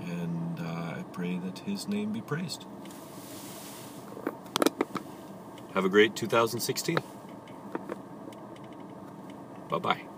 And 0.00 0.60
uh, 0.60 0.98
I 0.98 1.04
pray 1.12 1.38
that 1.38 1.60
His 1.60 1.88
name 1.88 2.12
be 2.12 2.20
praised. 2.20 2.64
Have 5.74 5.84
a 5.84 5.88
great 5.88 6.16
2016. 6.16 6.98
Bye 9.68 9.78
bye. 9.78 10.15